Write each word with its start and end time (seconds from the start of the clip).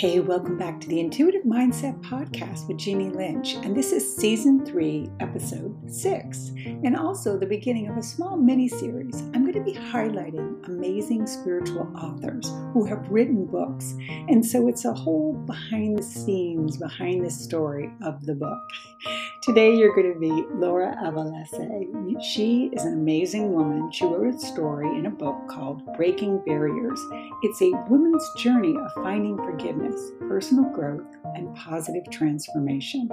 Hey, 0.00 0.18
welcome 0.18 0.56
back 0.56 0.80
to 0.80 0.88
the 0.88 0.98
Intuitive 0.98 1.42
Mindset 1.42 2.00
Podcast 2.00 2.66
with 2.66 2.78
Jeannie 2.78 3.10
Lynch. 3.10 3.56
And 3.56 3.76
this 3.76 3.92
is 3.92 4.16
season 4.16 4.64
three, 4.64 5.10
episode 5.20 5.76
six, 5.92 6.52
and 6.64 6.96
also 6.96 7.36
the 7.36 7.44
beginning 7.44 7.86
of 7.86 7.98
a 7.98 8.02
small 8.02 8.38
mini 8.38 8.66
series. 8.66 9.20
I'm 9.34 9.42
going 9.42 9.62
to 9.62 9.62
be 9.62 9.74
highlighting 9.74 10.66
amazing 10.66 11.26
spiritual 11.26 11.92
authors 11.94 12.50
who 12.72 12.86
have 12.86 13.10
written 13.10 13.44
books. 13.44 13.94
And 14.08 14.42
so 14.42 14.68
it's 14.68 14.86
a 14.86 14.94
whole 14.94 15.34
behind 15.34 15.98
the 15.98 16.02
scenes, 16.02 16.78
behind 16.78 17.26
the 17.26 17.30
story 17.30 17.92
of 18.02 18.24
the 18.24 18.34
book. 18.34 18.62
Today, 19.42 19.74
you're 19.74 19.94
going 19.94 20.12
to 20.12 20.18
meet 20.18 20.50
Laura 20.54 20.94
Avolese. 21.02 22.22
She 22.22 22.68
is 22.74 22.84
an 22.84 22.92
amazing 22.92 23.54
woman. 23.54 23.90
She 23.90 24.04
wrote 24.04 24.34
a 24.34 24.38
story 24.38 24.86
in 24.98 25.06
a 25.06 25.10
book 25.10 25.48
called 25.48 25.82
Breaking 25.96 26.42
Barriers. 26.44 27.00
It's 27.42 27.62
a 27.62 27.70
woman's 27.88 28.28
journey 28.36 28.76
of 28.76 28.92
finding 29.02 29.38
forgiveness, 29.38 29.98
personal 30.28 30.64
growth, 30.74 31.06
and 31.34 31.56
positive 31.56 32.04
transformation. 32.10 33.08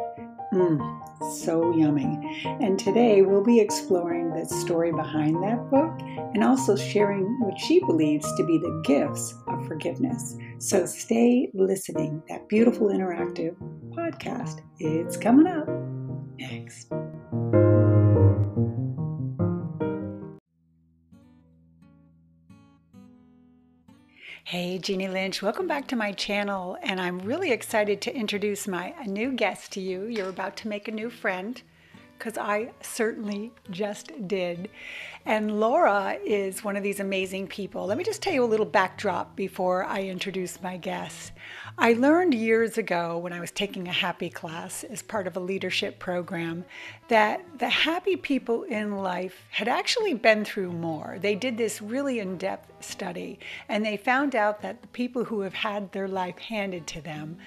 Mmm, 0.51 1.35
so 1.37 1.73
yummy. 1.73 2.19
And 2.43 2.77
today 2.77 3.21
we'll 3.21 3.43
be 3.43 3.61
exploring 3.61 4.33
the 4.33 4.45
story 4.45 4.91
behind 4.91 5.41
that 5.43 5.69
book 5.71 5.97
and 6.33 6.43
also 6.43 6.75
sharing 6.75 7.23
what 7.39 7.57
she 7.57 7.79
believes 7.79 8.25
to 8.35 8.45
be 8.45 8.57
the 8.57 8.81
gifts 8.83 9.33
of 9.47 9.65
forgiveness. 9.65 10.35
So 10.57 10.85
stay 10.85 11.49
listening. 11.53 12.21
That 12.27 12.49
beautiful 12.49 12.89
interactive 12.89 13.55
podcast. 13.91 14.61
It's 14.79 15.15
coming 15.15 15.47
up 15.47 15.67
Hey, 24.43 24.77
Jeannie 24.77 25.07
Lynch, 25.07 25.41
welcome 25.41 25.67
back 25.67 25.87
to 25.87 25.95
my 25.95 26.11
channel. 26.11 26.77
And 26.83 27.01
I'm 27.01 27.19
really 27.19 27.51
excited 27.51 28.01
to 28.01 28.15
introduce 28.15 28.67
my 28.67 28.93
new 29.05 29.31
guest 29.31 29.71
to 29.73 29.81
you. 29.81 30.05
You're 30.05 30.29
about 30.29 30.55
to 30.57 30.67
make 30.67 30.87
a 30.87 30.91
new 30.91 31.09
friend 31.09 31.61
because 32.17 32.37
I 32.37 32.71
certainly 32.81 33.51
just 33.69 34.27
did. 34.27 34.69
And 35.25 35.59
Laura 35.59 36.17
is 36.23 36.63
one 36.63 36.77
of 36.77 36.83
these 36.83 36.99
amazing 36.99 37.47
people. 37.47 37.85
Let 37.85 37.97
me 37.97 38.03
just 38.03 38.21
tell 38.21 38.33
you 38.33 38.43
a 38.43 38.45
little 38.45 38.65
backdrop 38.65 39.35
before 39.35 39.83
I 39.83 40.03
introduce 40.03 40.61
my 40.61 40.77
guest. 40.77 41.33
I 41.77 41.93
learned 41.93 42.33
years 42.33 42.77
ago 42.77 43.17
when 43.17 43.33
I 43.33 43.39
was 43.39 43.51
taking 43.51 43.87
a 43.87 43.93
happy 43.93 44.29
class 44.29 44.83
as 44.85 45.01
part 45.01 45.27
of 45.27 45.35
a 45.35 45.41
leadership 45.41 45.99
program 45.99 46.65
that 47.09 47.45
the 47.59 47.69
happy 47.69 48.15
people 48.15 48.63
in 48.63 48.97
life 48.97 49.43
had 49.49 49.67
actually 49.67 50.13
been 50.13 50.45
through 50.45 50.71
more. 50.71 51.17
They 51.21 51.35
did 51.35 51.57
this 51.57 51.81
really 51.81 52.19
in 52.19 52.37
depth 52.37 52.83
study 52.83 53.39
and 53.67 53.85
they 53.85 53.97
found 53.97 54.35
out 54.35 54.61
that 54.61 54.81
the 54.81 54.87
people 54.87 55.25
who 55.25 55.41
have 55.41 55.53
had 55.53 55.91
their 55.91 56.07
life 56.07 56.37
handed 56.37 56.87
to 56.87 57.01
them 57.01 57.37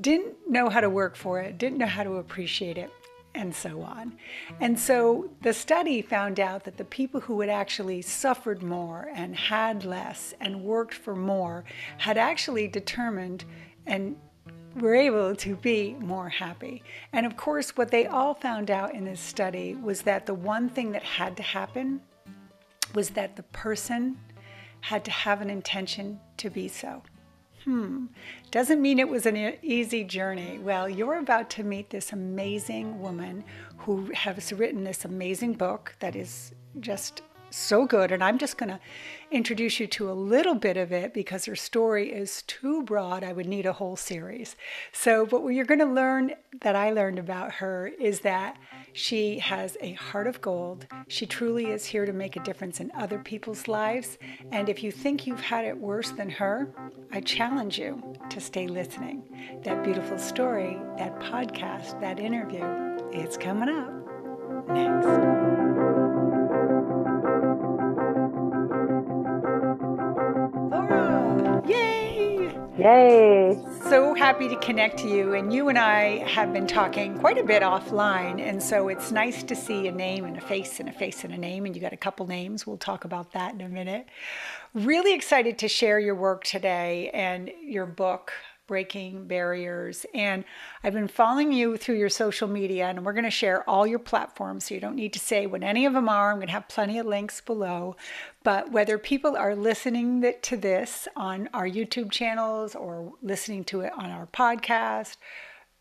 didn't 0.00 0.34
know 0.48 0.70
how 0.70 0.80
to 0.80 0.88
work 0.88 1.14
for 1.14 1.40
it, 1.40 1.58
didn't 1.58 1.78
know 1.78 1.86
how 1.86 2.04
to 2.04 2.16
appreciate 2.16 2.78
it 2.78 2.90
and 3.38 3.54
so 3.54 3.82
on. 3.82 4.18
And 4.60 4.78
so 4.78 5.30
the 5.42 5.52
study 5.52 6.02
found 6.02 6.40
out 6.40 6.64
that 6.64 6.76
the 6.76 6.84
people 6.84 7.20
who 7.20 7.40
had 7.40 7.48
actually 7.48 8.02
suffered 8.02 8.64
more 8.64 9.08
and 9.14 9.36
had 9.36 9.84
less 9.84 10.34
and 10.40 10.64
worked 10.64 10.94
for 10.94 11.14
more 11.14 11.64
had 11.98 12.18
actually 12.18 12.66
determined 12.66 13.44
and 13.86 14.16
were 14.74 14.96
able 14.96 15.36
to 15.36 15.54
be 15.54 15.94
more 16.00 16.28
happy. 16.28 16.82
And 17.12 17.24
of 17.24 17.36
course, 17.36 17.76
what 17.76 17.92
they 17.92 18.06
all 18.06 18.34
found 18.34 18.72
out 18.72 18.92
in 18.92 19.04
this 19.04 19.20
study 19.20 19.76
was 19.76 20.02
that 20.02 20.26
the 20.26 20.34
one 20.34 20.68
thing 20.68 20.90
that 20.92 21.04
had 21.04 21.36
to 21.36 21.42
happen 21.44 22.00
was 22.92 23.10
that 23.10 23.36
the 23.36 23.44
person 23.44 24.18
had 24.80 25.04
to 25.04 25.12
have 25.12 25.40
an 25.40 25.50
intention 25.50 26.18
to 26.38 26.50
be 26.50 26.66
so. 26.66 27.02
Hmm, 27.64 28.06
doesn't 28.50 28.80
mean 28.80 28.98
it 28.98 29.08
was 29.08 29.26
an 29.26 29.56
easy 29.62 30.04
journey. 30.04 30.58
Well, 30.58 30.88
you're 30.88 31.18
about 31.18 31.50
to 31.50 31.64
meet 31.64 31.90
this 31.90 32.12
amazing 32.12 33.00
woman 33.00 33.44
who 33.78 34.10
has 34.12 34.52
written 34.52 34.84
this 34.84 35.04
amazing 35.04 35.54
book 35.54 35.94
that 35.98 36.14
is 36.14 36.54
just 36.80 37.22
so 37.50 37.86
good. 37.86 38.12
And 38.12 38.22
I'm 38.22 38.38
just 38.38 38.58
going 38.58 38.70
to 38.70 38.80
introduce 39.30 39.78
you 39.78 39.86
to 39.86 40.10
a 40.10 40.12
little 40.12 40.54
bit 40.54 40.76
of 40.76 40.92
it 40.92 41.12
because 41.12 41.44
her 41.44 41.56
story 41.56 42.12
is 42.12 42.42
too 42.42 42.82
broad. 42.82 43.22
I 43.22 43.32
would 43.32 43.46
need 43.46 43.66
a 43.66 43.72
whole 43.72 43.96
series. 43.96 44.56
So, 44.92 45.26
but 45.26 45.42
what 45.42 45.54
you're 45.54 45.64
going 45.64 45.80
to 45.80 45.86
learn 45.86 46.32
that 46.60 46.76
I 46.76 46.90
learned 46.90 47.18
about 47.18 47.52
her 47.54 47.88
is 47.88 48.20
that 48.20 48.56
she 48.92 49.38
has 49.38 49.76
a 49.80 49.92
heart 49.92 50.26
of 50.26 50.40
gold. 50.40 50.86
She 51.08 51.26
truly 51.26 51.66
is 51.66 51.84
here 51.84 52.06
to 52.06 52.12
make 52.12 52.36
a 52.36 52.42
difference 52.42 52.80
in 52.80 52.90
other 52.94 53.18
people's 53.18 53.68
lives. 53.68 54.18
And 54.50 54.68
if 54.68 54.82
you 54.82 54.90
think 54.90 55.26
you've 55.26 55.40
had 55.40 55.64
it 55.64 55.76
worse 55.76 56.10
than 56.10 56.30
her, 56.30 56.74
I 57.12 57.20
challenge 57.20 57.78
you 57.78 58.14
to 58.30 58.40
stay 58.40 58.66
listening. 58.66 59.22
That 59.64 59.84
beautiful 59.84 60.18
story, 60.18 60.78
that 60.96 61.18
podcast, 61.20 62.00
that 62.00 62.18
interview, 62.18 62.64
it's 63.12 63.36
coming 63.36 63.68
up 63.68 63.98
next. 64.68 65.57
Yay! 72.78 73.60
So 73.88 74.14
happy 74.14 74.48
to 74.48 74.54
connect 74.60 74.98
to 74.98 75.08
you. 75.08 75.34
And 75.34 75.52
you 75.52 75.68
and 75.68 75.76
I 75.76 76.18
have 76.28 76.52
been 76.52 76.68
talking 76.68 77.18
quite 77.18 77.36
a 77.36 77.42
bit 77.42 77.60
offline. 77.60 78.40
And 78.40 78.62
so 78.62 78.86
it's 78.86 79.10
nice 79.10 79.42
to 79.42 79.56
see 79.56 79.88
a 79.88 79.92
name 79.92 80.24
and 80.24 80.36
a 80.36 80.40
face 80.40 80.78
and 80.78 80.88
a 80.88 80.92
face 80.92 81.24
and 81.24 81.34
a 81.34 81.36
name. 81.36 81.66
And 81.66 81.74
you 81.74 81.82
got 81.82 81.92
a 81.92 81.96
couple 81.96 82.28
names. 82.28 82.68
We'll 82.68 82.76
talk 82.76 83.04
about 83.04 83.32
that 83.32 83.52
in 83.52 83.62
a 83.62 83.68
minute. 83.68 84.06
Really 84.74 85.12
excited 85.12 85.58
to 85.58 85.66
share 85.66 85.98
your 85.98 86.14
work 86.14 86.44
today 86.44 87.10
and 87.12 87.50
your 87.60 87.84
book 87.84 88.32
breaking 88.68 89.26
barriers. 89.26 90.06
And 90.14 90.44
I've 90.84 90.92
been 90.92 91.08
following 91.08 91.52
you 91.52 91.76
through 91.76 91.96
your 91.96 92.08
social 92.08 92.46
media, 92.46 92.86
and 92.86 93.04
we're 93.04 93.12
going 93.14 93.24
to 93.24 93.30
share 93.30 93.68
all 93.68 93.84
your 93.84 93.98
platforms. 93.98 94.66
So 94.66 94.74
you 94.74 94.80
don't 94.80 94.94
need 94.94 95.12
to 95.14 95.18
say 95.18 95.46
what 95.46 95.64
any 95.64 95.86
of 95.86 95.94
them 95.94 96.08
are. 96.08 96.30
I'm 96.30 96.36
going 96.36 96.46
to 96.46 96.52
have 96.52 96.68
plenty 96.68 97.00
of 97.00 97.06
links 97.06 97.40
below. 97.40 97.96
But 98.44 98.70
whether 98.70 98.96
people 98.98 99.36
are 99.36 99.56
listening 99.56 100.34
to 100.42 100.56
this 100.56 101.08
on 101.16 101.48
our 101.52 101.66
YouTube 101.66 102.12
channels 102.12 102.76
or 102.76 103.12
listening 103.20 103.64
to 103.64 103.80
it 103.80 103.92
on 103.96 104.10
our 104.10 104.26
podcast, 104.26 105.16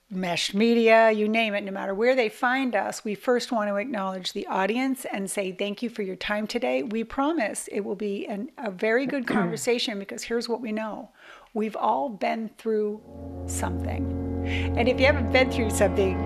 Mesh 0.10 0.54
Media, 0.54 1.12
you 1.12 1.28
name 1.28 1.54
it, 1.54 1.66
no 1.66 1.72
matter 1.72 1.94
where 1.94 2.16
they 2.16 2.30
find 2.30 2.78
us, 2.78 3.04
we 3.04 3.14
first 3.14 3.52
want 3.52 3.70
to 3.70 3.76
acknowledge 3.76 4.32
the 4.32 4.48
audience 4.48 5.04
and 5.04 5.30
say 5.30 5.52
thank 5.52 5.84
you 5.84 5.90
for 5.90 6.02
your 6.02 6.16
time 6.16 6.48
today. 6.48 6.82
We 6.82 7.04
promise 7.04 7.68
it 7.70 7.82
will 7.82 7.96
be 7.96 8.26
an, 8.26 8.50
a 8.58 8.72
very 8.72 9.06
good 9.06 9.28
conversation 9.38 10.00
because 10.00 10.24
here's 10.24 10.48
what 10.48 10.62
we 10.62 10.72
know 10.72 11.10
We've 11.54 11.76
all 11.76 12.10
been 12.10 12.50
through 12.58 13.02
something. 13.48 14.44
And 14.78 14.88
if 14.88 15.00
you 15.00 15.06
haven't 15.06 15.32
been 15.32 15.52
through 15.52 15.72
something, 15.72 16.18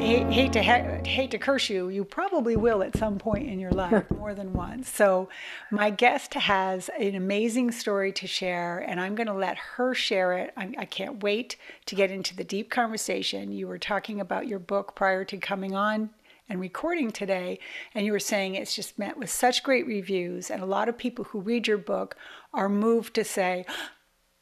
hate, 0.00 0.26
hate 0.28 0.52
to 0.52 0.62
ha- 0.62 1.00
hate 1.04 1.30
to 1.32 1.38
curse 1.38 1.68
you, 1.68 1.88
you 1.88 2.04
probably 2.04 2.56
will 2.56 2.82
at 2.82 2.96
some 2.96 3.18
point 3.18 3.48
in 3.48 3.58
your 3.58 3.72
life 3.72 4.10
more 4.18 4.34
than 4.34 4.52
once. 4.52 4.88
So, 4.88 5.28
my 5.70 5.90
guest 5.90 6.34
has 6.34 6.88
an 6.98 7.14
amazing 7.14 7.72
story 7.72 8.12
to 8.12 8.26
share, 8.26 8.78
and 8.78 9.00
I'm 9.00 9.14
going 9.14 9.26
to 9.26 9.34
let 9.34 9.56
her 9.56 9.94
share 9.94 10.34
it. 10.38 10.52
I 10.56 10.84
can 10.84 11.06
not 11.06 11.22
wait 11.22 11.56
to 11.86 11.94
get 11.94 12.10
into 12.10 12.36
the 12.36 12.44
deep 12.44 12.70
conversation. 12.70 13.52
You 13.52 13.68
were 13.68 13.78
talking 13.78 14.20
about 14.20 14.46
your 14.46 14.58
book 14.58 14.94
prior 14.94 15.24
to 15.24 15.36
coming 15.38 15.74
on 15.74 16.10
and 16.48 16.60
recording 16.60 17.10
today, 17.10 17.58
and 17.94 18.06
you 18.06 18.12
were 18.12 18.20
saying 18.20 18.54
it's 18.54 18.74
just 18.74 18.98
met 18.98 19.16
with 19.16 19.30
such 19.30 19.62
great 19.62 19.86
reviews, 19.86 20.50
and 20.50 20.62
a 20.62 20.66
lot 20.66 20.88
of 20.88 20.96
people 20.96 21.24
who 21.24 21.40
read 21.40 21.66
your 21.66 21.78
book 21.78 22.16
are 22.54 22.68
moved 22.68 23.14
to 23.14 23.24
say, 23.24 23.66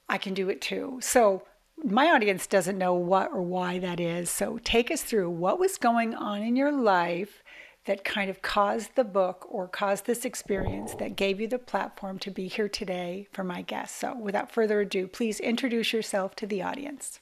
I 0.08 0.18
can 0.18 0.34
do 0.34 0.48
it 0.48 0.60
too. 0.60 0.98
So 1.00 1.42
my 1.82 2.10
audience 2.10 2.46
doesn't 2.46 2.78
know 2.78 2.94
what 2.94 3.30
or 3.32 3.42
why 3.42 3.78
that 3.78 4.00
is. 4.00 4.30
So 4.30 4.58
take 4.62 4.90
us 4.90 5.02
through 5.02 5.30
what 5.30 5.58
was 5.58 5.76
going 5.76 6.14
on 6.14 6.42
in 6.42 6.56
your 6.56 6.72
life 6.72 7.42
that 7.86 8.04
kind 8.04 8.30
of 8.30 8.40
caused 8.40 8.94
the 8.94 9.04
book 9.04 9.46
or 9.50 9.68
caused 9.68 10.06
this 10.06 10.24
experience 10.24 10.94
that 10.94 11.16
gave 11.16 11.40
you 11.40 11.46
the 11.46 11.58
platform 11.58 12.18
to 12.18 12.30
be 12.30 12.48
here 12.48 12.68
today 12.68 13.28
for 13.32 13.44
my 13.44 13.60
guest. 13.62 13.96
So 13.96 14.16
without 14.16 14.50
further 14.50 14.80
ado, 14.80 15.06
please 15.06 15.38
introduce 15.40 15.92
yourself 15.92 16.34
to 16.36 16.46
the 16.46 16.62
audience. 16.62 17.20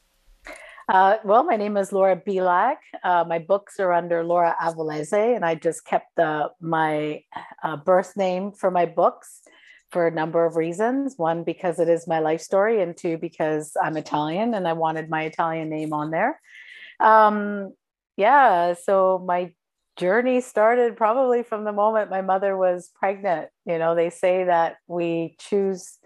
Uh, 0.88 1.16
well, 1.24 1.44
my 1.44 1.56
name 1.56 1.76
is 1.76 1.92
Laura 1.92 2.16
Bilak. 2.16 2.76
Uh, 3.02 3.24
my 3.26 3.38
books 3.38 3.80
are 3.80 3.92
under 3.92 4.24
Laura 4.24 4.54
Avolese, 4.60 5.34
and 5.34 5.44
I 5.44 5.54
just 5.54 5.84
kept 5.86 6.14
the, 6.16 6.50
my 6.60 7.22
uh, 7.62 7.76
birth 7.76 8.16
name 8.16 8.52
for 8.52 8.70
my 8.70 8.84
books 8.84 9.42
for 9.92 10.06
a 10.06 10.10
number 10.10 10.44
of 10.44 10.56
reasons. 10.56 11.14
One, 11.16 11.44
because 11.44 11.78
it 11.78 11.88
is 11.88 12.08
my 12.08 12.18
life 12.18 12.40
story, 12.40 12.82
and 12.82 12.96
two, 12.96 13.18
because 13.18 13.76
I'm 13.80 13.96
Italian 13.96 14.54
and 14.54 14.66
I 14.66 14.72
wanted 14.72 15.08
my 15.08 15.24
Italian 15.24 15.68
name 15.68 15.92
on 15.92 16.10
there. 16.10 16.40
Um, 16.98 17.74
yeah, 18.16 18.74
so 18.74 19.22
my 19.24 19.52
journey 19.96 20.40
started 20.40 20.96
probably 20.96 21.42
from 21.42 21.64
the 21.64 21.72
moment 21.72 22.10
my 22.10 22.22
mother 22.22 22.56
was 22.56 22.90
pregnant. 22.98 23.50
You 23.66 23.78
know, 23.78 23.94
they 23.94 24.10
say 24.10 24.44
that 24.44 24.76
we 24.86 25.36
choose 25.38 25.98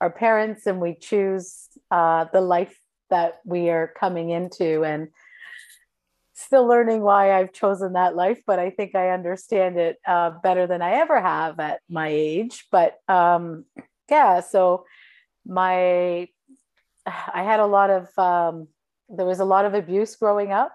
our 0.00 0.10
parents 0.10 0.66
and 0.66 0.80
we 0.80 0.94
choose 0.94 1.68
uh, 1.90 2.26
the 2.32 2.40
life 2.40 2.76
that 3.10 3.40
we 3.44 3.70
are 3.70 3.92
coming 3.98 4.30
into. 4.30 4.84
And 4.84 5.08
still 6.40 6.66
learning 6.66 7.02
why 7.02 7.32
I've 7.32 7.52
chosen 7.52 7.92
that 7.92 8.16
life, 8.16 8.40
but 8.46 8.58
I 8.58 8.70
think 8.70 8.94
I 8.94 9.10
understand 9.10 9.78
it 9.78 9.98
uh, 10.06 10.30
better 10.42 10.66
than 10.66 10.82
I 10.82 10.92
ever 10.92 11.20
have 11.20 11.60
at 11.60 11.80
my 11.88 12.08
age. 12.08 12.66
But 12.70 12.98
um, 13.08 13.64
yeah, 14.10 14.40
so 14.40 14.84
my 15.46 16.28
I 17.06 17.42
had 17.42 17.60
a 17.60 17.66
lot 17.66 17.90
of, 17.90 18.18
um, 18.18 18.68
there 19.08 19.26
was 19.26 19.40
a 19.40 19.44
lot 19.44 19.64
of 19.64 19.74
abuse 19.74 20.16
growing 20.16 20.52
up. 20.52 20.72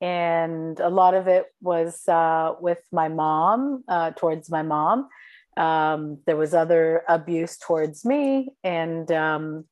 And 0.00 0.78
a 0.80 0.90
lot 0.90 1.14
of 1.14 1.28
it 1.28 1.46
was 1.62 2.06
uh, 2.08 2.54
with 2.60 2.82
my 2.92 3.08
mom, 3.08 3.84
uh, 3.88 4.10
towards 4.10 4.50
my 4.50 4.62
mom. 4.62 5.08
Um, 5.56 6.18
there 6.26 6.36
was 6.36 6.52
other 6.52 7.04
abuse 7.08 7.56
towards 7.56 8.04
me. 8.04 8.50
And, 8.62 9.10
um, 9.12 9.64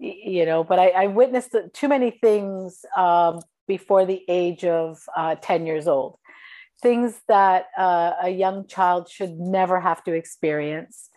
you 0.00 0.46
know, 0.46 0.64
but 0.64 0.78
I, 0.78 0.88
I 0.90 1.06
witnessed 1.08 1.54
too 1.74 1.88
many 1.88 2.12
things 2.12 2.84
um, 2.96 3.40
before 3.68 4.04
the 4.06 4.24
age 4.28 4.64
of 4.64 4.98
uh, 5.16 5.36
10 5.40 5.66
years 5.66 5.86
old. 5.86 6.18
Things 6.82 7.20
that 7.28 7.66
uh, 7.76 8.12
a 8.22 8.30
young 8.30 8.66
child 8.66 9.08
should 9.08 9.38
never 9.38 9.80
have 9.80 10.02
to 10.04 10.12
experience. 10.12 11.10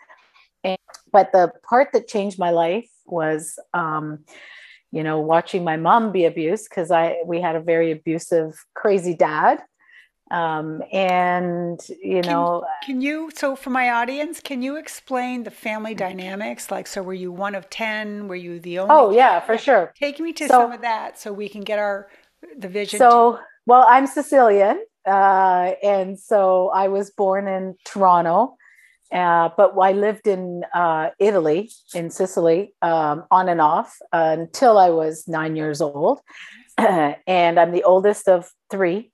And, 0.64 0.78
but 1.12 1.32
the 1.32 1.52
part 1.68 1.90
that 1.94 2.08
changed 2.08 2.38
my 2.38 2.52
life 2.52 2.90
was, 3.06 3.58
um, 3.74 4.26
you 4.92 5.04
know, 5.04 5.20
watching 5.20 5.64
my 5.64 5.78
mom 5.78 6.12
be 6.12 6.26
abused 6.26 6.68
because 6.70 6.92
I 6.92 7.18
we 7.26 7.40
had 7.40 7.56
a 7.56 7.62
very 7.62 7.92
abusive, 7.92 8.54
crazy 8.76 9.16
dad. 9.16 9.64
Um, 10.32 10.82
and 10.94 11.80
you 12.02 12.22
can, 12.22 12.32
know, 12.32 12.64
can 12.86 13.02
you? 13.02 13.32
So 13.36 13.56
for 13.56 13.70
my 13.70 13.90
audience, 13.90 14.40
can 14.40 14.62
you 14.62 14.78
explain 14.78 15.44
the 15.44 15.52
family 15.52 15.94
dynamics? 15.94 16.72
Like, 16.72 16.88
so 16.88 17.04
were 17.04 17.14
you 17.14 17.34
one 17.34 17.54
of 17.54 17.70
ten? 17.70 18.30
Were 18.30 18.36
you 18.36 18.60
the 18.60 18.80
only? 18.80 18.96
Oh 18.96 19.12
yeah, 19.12 19.42
for 19.42 19.58
sure. 19.58 19.94
Take 20.00 20.22
me 20.22 20.32
to 20.34 20.48
so, 20.48 20.54
some 20.54 20.72
of 20.72 20.82
that 20.82 21.20
so 21.20 21.34
we 21.34 21.50
can 21.50 21.62
get 21.62 21.80
our 21.80 22.08
the 22.58 22.68
vision. 22.68 23.00
So, 23.00 23.40
well, 23.66 23.86
I'm 23.88 24.08
Sicilian, 24.08 24.84
uh, 25.06 25.72
and 25.84 26.20
so 26.20 26.70
I 26.70 26.88
was 26.88 27.12
born 27.12 27.48
in 27.48 27.76
Toronto, 27.86 28.58
uh, 29.12 29.50
but 29.58 29.78
I 29.78 29.92
lived 29.92 30.28
in 30.28 30.64
uh, 30.74 31.10
Italy, 31.20 31.72
in 31.94 32.10
Sicily, 32.10 32.74
um, 32.82 33.26
on 33.30 33.50
and 33.50 33.62
off 33.62 33.98
until 34.12 34.78
I 34.78 34.90
was 34.90 35.28
nine 35.28 35.56
years 35.56 35.82
old. 35.82 36.22
and 36.78 37.60
I'm 37.60 37.72
the 37.72 37.84
oldest 37.84 38.28
of 38.28 38.50
three. 38.70 39.12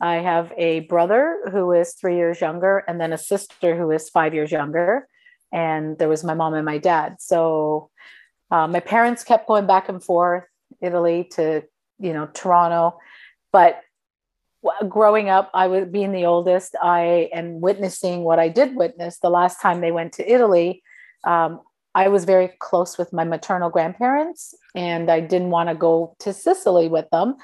I 0.00 0.16
have 0.16 0.52
a 0.56 0.80
brother 0.80 1.40
who 1.50 1.72
is 1.72 1.94
three 1.94 2.16
years 2.16 2.40
younger, 2.40 2.84
and 2.86 3.00
then 3.00 3.12
a 3.12 3.18
sister 3.18 3.76
who 3.76 3.90
is 3.90 4.10
five 4.10 4.34
years 4.34 4.52
younger. 4.52 5.08
And 5.50 5.98
there 5.98 6.08
was 6.08 6.22
my 6.22 6.34
mom 6.34 6.54
and 6.54 6.64
my 6.64 6.78
dad. 6.78 7.16
So 7.20 7.90
uh, 8.50 8.68
my 8.68 8.80
parents 8.80 9.24
kept 9.24 9.48
going 9.48 9.66
back 9.66 9.88
and 9.88 10.02
forth, 10.02 10.44
Italy 10.80 11.28
to 11.32 11.62
you 11.98 12.12
know 12.12 12.28
Toronto, 12.32 12.98
but 13.52 13.80
growing 14.88 15.28
up, 15.28 15.50
I 15.54 15.68
was 15.68 15.86
being 15.86 16.12
the 16.12 16.26
oldest. 16.26 16.74
I 16.82 17.30
am 17.32 17.60
witnessing 17.60 18.24
what 18.24 18.38
I 18.38 18.48
did 18.48 18.74
witness 18.76 19.18
the 19.18 19.30
last 19.30 19.60
time 19.60 19.80
they 19.80 19.92
went 19.92 20.14
to 20.14 20.32
Italy. 20.32 20.82
Um, 21.24 21.60
I 21.94 22.08
was 22.08 22.24
very 22.24 22.50
close 22.58 22.98
with 22.98 23.12
my 23.12 23.24
maternal 23.24 23.70
grandparents, 23.70 24.54
and 24.74 25.10
I 25.10 25.20
didn't 25.20 25.50
want 25.50 25.68
to 25.68 25.74
go 25.74 26.16
to 26.20 26.32
Sicily 26.32 26.88
with 26.88 27.08
them 27.10 27.36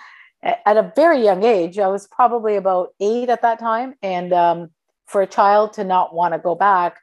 at 0.42 0.76
a 0.76 0.92
very 0.94 1.22
young 1.22 1.44
age. 1.44 1.78
I 1.78 1.88
was 1.88 2.06
probably 2.06 2.56
about 2.56 2.90
eight 3.00 3.30
at 3.30 3.42
that 3.42 3.58
time, 3.58 3.94
and 4.02 4.32
um, 4.32 4.70
for 5.06 5.22
a 5.22 5.26
child 5.26 5.72
to 5.74 5.84
not 5.84 6.14
want 6.14 6.34
to 6.34 6.38
go 6.38 6.54
back, 6.54 6.98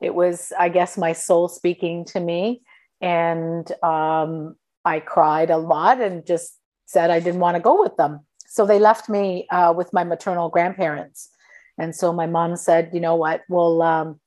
it 0.00 0.14
was, 0.14 0.52
I 0.58 0.68
guess, 0.68 0.96
my 0.96 1.12
soul 1.12 1.48
speaking 1.48 2.04
to 2.06 2.20
me, 2.20 2.62
and 3.00 3.70
um, 3.82 4.56
I 4.84 5.00
cried 5.00 5.50
a 5.50 5.58
lot 5.58 6.00
and 6.00 6.24
just 6.24 6.56
said 6.90 7.10
I 7.10 7.20
didn't 7.20 7.40
want 7.40 7.56
to 7.56 7.60
go 7.60 7.80
with 7.80 7.96
them 7.96 8.20
so 8.50 8.66
they 8.66 8.80
left 8.80 9.08
me 9.08 9.46
uh, 9.50 9.72
with 9.76 9.92
my 9.92 10.02
maternal 10.02 10.48
grandparents. 10.48 11.30
And 11.78 11.94
so 11.94 12.12
my 12.12 12.26
mom 12.26 12.56
said, 12.56 12.90
you 12.92 12.98
know 12.98 13.14
what, 13.14 13.42
well, 13.48 13.80
um, 13.80 14.20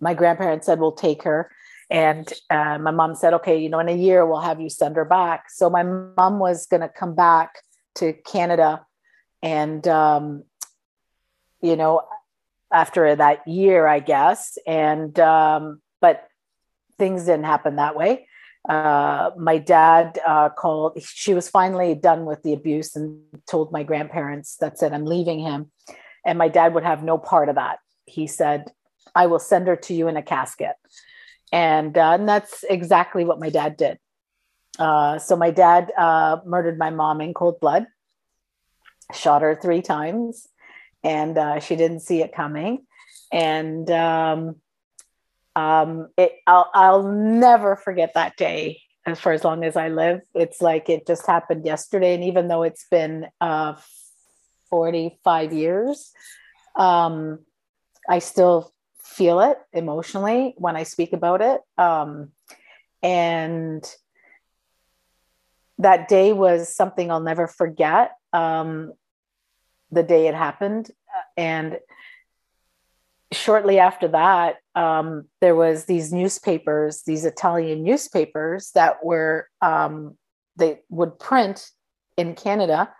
my 0.00 0.12
grandparents 0.12 0.66
said, 0.66 0.78
we'll 0.78 0.92
take 0.92 1.22
her. 1.22 1.50
And 1.88 2.30
uh, 2.50 2.76
my 2.76 2.90
mom 2.90 3.14
said, 3.14 3.32
okay, 3.32 3.58
you 3.58 3.70
know, 3.70 3.78
in 3.78 3.88
a 3.88 3.96
year, 3.96 4.26
we'll 4.26 4.42
have 4.42 4.60
you 4.60 4.68
send 4.68 4.96
her 4.96 5.06
back. 5.06 5.48
So 5.48 5.70
my 5.70 5.82
mom 5.82 6.40
was 6.40 6.66
going 6.66 6.82
to 6.82 6.90
come 6.90 7.14
back 7.14 7.54
to 7.94 8.12
Canada. 8.12 8.84
And, 9.42 9.88
um, 9.88 10.44
you 11.62 11.74
know, 11.74 12.02
after 12.70 13.16
that 13.16 13.48
year, 13.48 13.86
I 13.86 14.00
guess. 14.00 14.58
And, 14.66 15.18
um, 15.18 15.80
but 16.02 16.28
things 16.98 17.24
didn't 17.24 17.44
happen 17.44 17.76
that 17.76 17.96
way 17.96 18.26
uh, 18.68 19.30
my 19.36 19.58
dad 19.58 20.18
uh, 20.26 20.48
called, 20.48 20.98
she 21.02 21.34
was 21.34 21.48
finally 21.48 21.94
done 21.94 22.24
with 22.24 22.42
the 22.42 22.52
abuse 22.52 22.94
and 22.94 23.20
told 23.46 23.72
my 23.72 23.82
grandparents, 23.82 24.56
that's 24.60 24.82
it, 24.82 24.92
I'm 24.92 25.04
leaving 25.04 25.40
him. 25.40 25.70
And 26.24 26.38
my 26.38 26.48
dad 26.48 26.74
would 26.74 26.84
have 26.84 27.02
no 27.02 27.18
part 27.18 27.48
of 27.48 27.56
that. 27.56 27.78
He 28.04 28.26
said, 28.26 28.72
I 29.14 29.26
will 29.26 29.40
send 29.40 29.66
her 29.66 29.76
to 29.76 29.94
you 29.94 30.08
in 30.08 30.16
a 30.16 30.22
casket. 30.22 30.76
And, 31.50 31.98
uh, 31.98 32.12
and 32.12 32.28
that's 32.28 32.64
exactly 32.68 33.24
what 33.24 33.40
my 33.40 33.50
dad 33.50 33.76
did. 33.76 33.98
Uh, 34.78 35.18
so 35.18 35.36
my 35.36 35.50
dad 35.50 35.92
uh, 35.98 36.38
murdered 36.46 36.78
my 36.78 36.90
mom 36.90 37.20
in 37.20 37.34
cold 37.34 37.60
blood, 37.60 37.86
shot 39.12 39.42
her 39.42 39.58
three 39.60 39.82
times, 39.82 40.48
and 41.04 41.36
uh, 41.36 41.60
she 41.60 41.76
didn't 41.76 42.00
see 42.00 42.22
it 42.22 42.32
coming. 42.32 42.86
And 43.30 43.90
um, 43.90 44.56
um, 45.56 46.08
it, 46.16 46.32
I'll, 46.46 46.70
I'll 46.74 47.02
never 47.02 47.76
forget 47.76 48.12
that 48.14 48.36
day 48.36 48.80
as 49.06 49.20
for 49.20 49.32
as 49.32 49.44
long 49.44 49.64
as 49.64 49.76
I 49.76 49.88
live. 49.88 50.20
It's 50.34 50.62
like 50.62 50.88
it 50.88 51.06
just 51.06 51.26
happened 51.26 51.66
yesterday. 51.66 52.14
And 52.14 52.24
even 52.24 52.48
though 52.48 52.62
it's 52.62 52.86
been 52.90 53.26
uh, 53.40 53.74
45 54.70 55.52
years, 55.52 56.12
um, 56.76 57.40
I 58.08 58.20
still 58.20 58.72
feel 59.02 59.40
it 59.40 59.58
emotionally 59.72 60.54
when 60.56 60.76
I 60.76 60.84
speak 60.84 61.12
about 61.12 61.42
it. 61.42 61.60
Um, 61.76 62.30
and 63.02 63.84
that 65.78 66.08
day 66.08 66.32
was 66.32 66.74
something 66.74 67.10
I'll 67.10 67.20
never 67.20 67.46
forget. 67.46 68.12
Um, 68.32 68.92
the 69.90 70.02
day 70.02 70.28
it 70.28 70.34
happened. 70.34 70.90
And 71.36 71.78
shortly 73.32 73.78
after 73.78 74.08
that, 74.08 74.56
um, 74.74 75.26
there 75.40 75.54
was 75.54 75.86
these 75.86 76.12
newspapers, 76.12 77.02
these 77.02 77.24
Italian 77.24 77.82
newspapers 77.82 78.70
that 78.74 79.04
were 79.04 79.48
um, 79.60 80.16
they 80.56 80.80
would 80.90 81.18
print 81.18 81.70
in 82.16 82.34
Canada, 82.34 82.92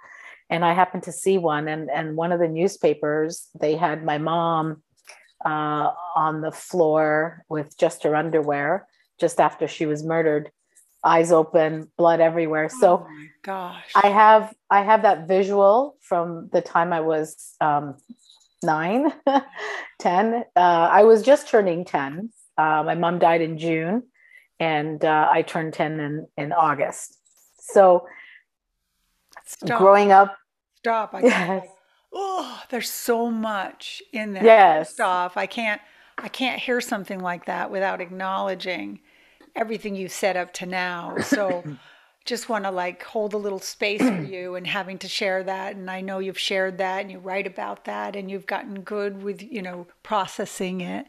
and 0.50 0.64
I 0.64 0.72
happened 0.72 1.04
to 1.04 1.12
see 1.12 1.38
one, 1.38 1.68
and 1.68 1.90
and 1.90 2.16
one 2.16 2.32
of 2.32 2.40
the 2.40 2.48
newspapers 2.48 3.48
they 3.58 3.76
had 3.76 4.04
my 4.04 4.18
mom 4.18 4.82
uh, 5.44 5.90
on 6.16 6.40
the 6.40 6.52
floor 6.52 7.44
with 7.48 7.76
just 7.76 8.02
her 8.04 8.14
underwear 8.16 8.86
just 9.18 9.40
after 9.40 9.68
she 9.68 9.86
was 9.86 10.04
murdered, 10.04 10.50
eyes 11.04 11.32
open, 11.32 11.90
blood 11.96 12.20
everywhere. 12.20 12.68
So, 12.68 13.06
oh 13.08 13.26
gosh, 13.42 13.90
I 13.94 14.08
have 14.08 14.52
I 14.70 14.82
have 14.82 15.02
that 15.02 15.28
visual 15.28 15.96
from 16.00 16.48
the 16.52 16.60
time 16.60 16.92
I 16.92 17.00
was 17.00 17.54
um, 17.60 17.96
nine, 18.62 19.12
10. 20.00 20.34
Uh, 20.34 20.58
I 20.58 21.04
was 21.04 21.22
just 21.22 21.48
turning 21.48 21.84
10. 21.84 22.30
Uh, 22.58 22.82
my 22.84 22.94
mom 22.94 23.18
died 23.18 23.40
in 23.40 23.58
June 23.58 24.04
and 24.60 25.04
uh, 25.04 25.28
I 25.30 25.42
turned 25.42 25.74
10 25.74 26.00
in, 26.00 26.26
in 26.36 26.52
August. 26.52 27.18
So 27.58 28.06
Stop. 29.46 29.78
growing 29.78 30.12
up. 30.12 30.36
Stop. 30.76 31.14
I 31.14 31.20
yes. 31.22 31.66
Oh, 32.12 32.62
there's 32.70 32.90
so 32.90 33.30
much 33.30 34.02
in 34.12 34.34
there. 34.34 34.44
Yes. 34.44 34.92
Stop. 34.92 35.36
I 35.36 35.46
can't, 35.46 35.80
I 36.18 36.28
can't 36.28 36.60
hear 36.60 36.80
something 36.80 37.20
like 37.20 37.46
that 37.46 37.70
without 37.70 38.00
acknowledging 38.00 39.00
everything 39.56 39.96
you've 39.96 40.12
said 40.12 40.36
up 40.36 40.52
to 40.54 40.66
now. 40.66 41.16
So 41.18 41.64
just 42.24 42.48
want 42.48 42.64
to 42.64 42.70
like 42.70 43.02
hold 43.02 43.34
a 43.34 43.38
little 43.38 43.58
space 43.58 44.00
for 44.00 44.22
you 44.22 44.54
and 44.54 44.66
having 44.66 44.98
to 44.98 45.08
share 45.08 45.42
that 45.42 45.76
and 45.76 45.90
i 45.90 46.00
know 46.00 46.18
you've 46.18 46.38
shared 46.38 46.78
that 46.78 47.02
and 47.02 47.10
you 47.10 47.18
write 47.18 47.46
about 47.46 47.84
that 47.84 48.16
and 48.16 48.30
you've 48.30 48.46
gotten 48.46 48.80
good 48.82 49.22
with 49.22 49.42
you 49.42 49.62
know 49.62 49.86
processing 50.02 50.80
it. 50.80 51.06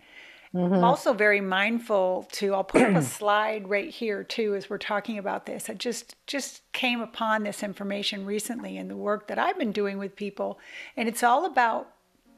Mm-hmm. 0.53 0.73
i'm 0.75 0.83
also 0.83 1.13
very 1.13 1.41
mindful 1.41 2.27
to 2.33 2.53
i'll 2.53 2.63
put 2.63 2.81
up 2.81 2.95
a 2.95 3.01
slide 3.17 3.69
right 3.69 3.89
here 3.89 4.23
too 4.23 4.55
as 4.55 4.69
we're 4.69 4.77
talking 4.77 5.17
about 5.17 5.45
this. 5.45 5.69
I 5.69 5.73
just 5.73 6.15
just 6.27 6.61
came 6.73 7.01
upon 7.01 7.43
this 7.43 7.63
information 7.63 8.25
recently 8.25 8.77
in 8.77 8.87
the 8.87 8.97
work 8.97 9.27
that 9.27 9.39
i've 9.39 9.57
been 9.57 9.71
doing 9.71 9.97
with 9.97 10.15
people 10.15 10.59
and 10.95 11.07
it's 11.07 11.23
all 11.23 11.45
about 11.45 11.93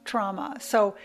trauma. 0.06 0.58
So 0.60 0.96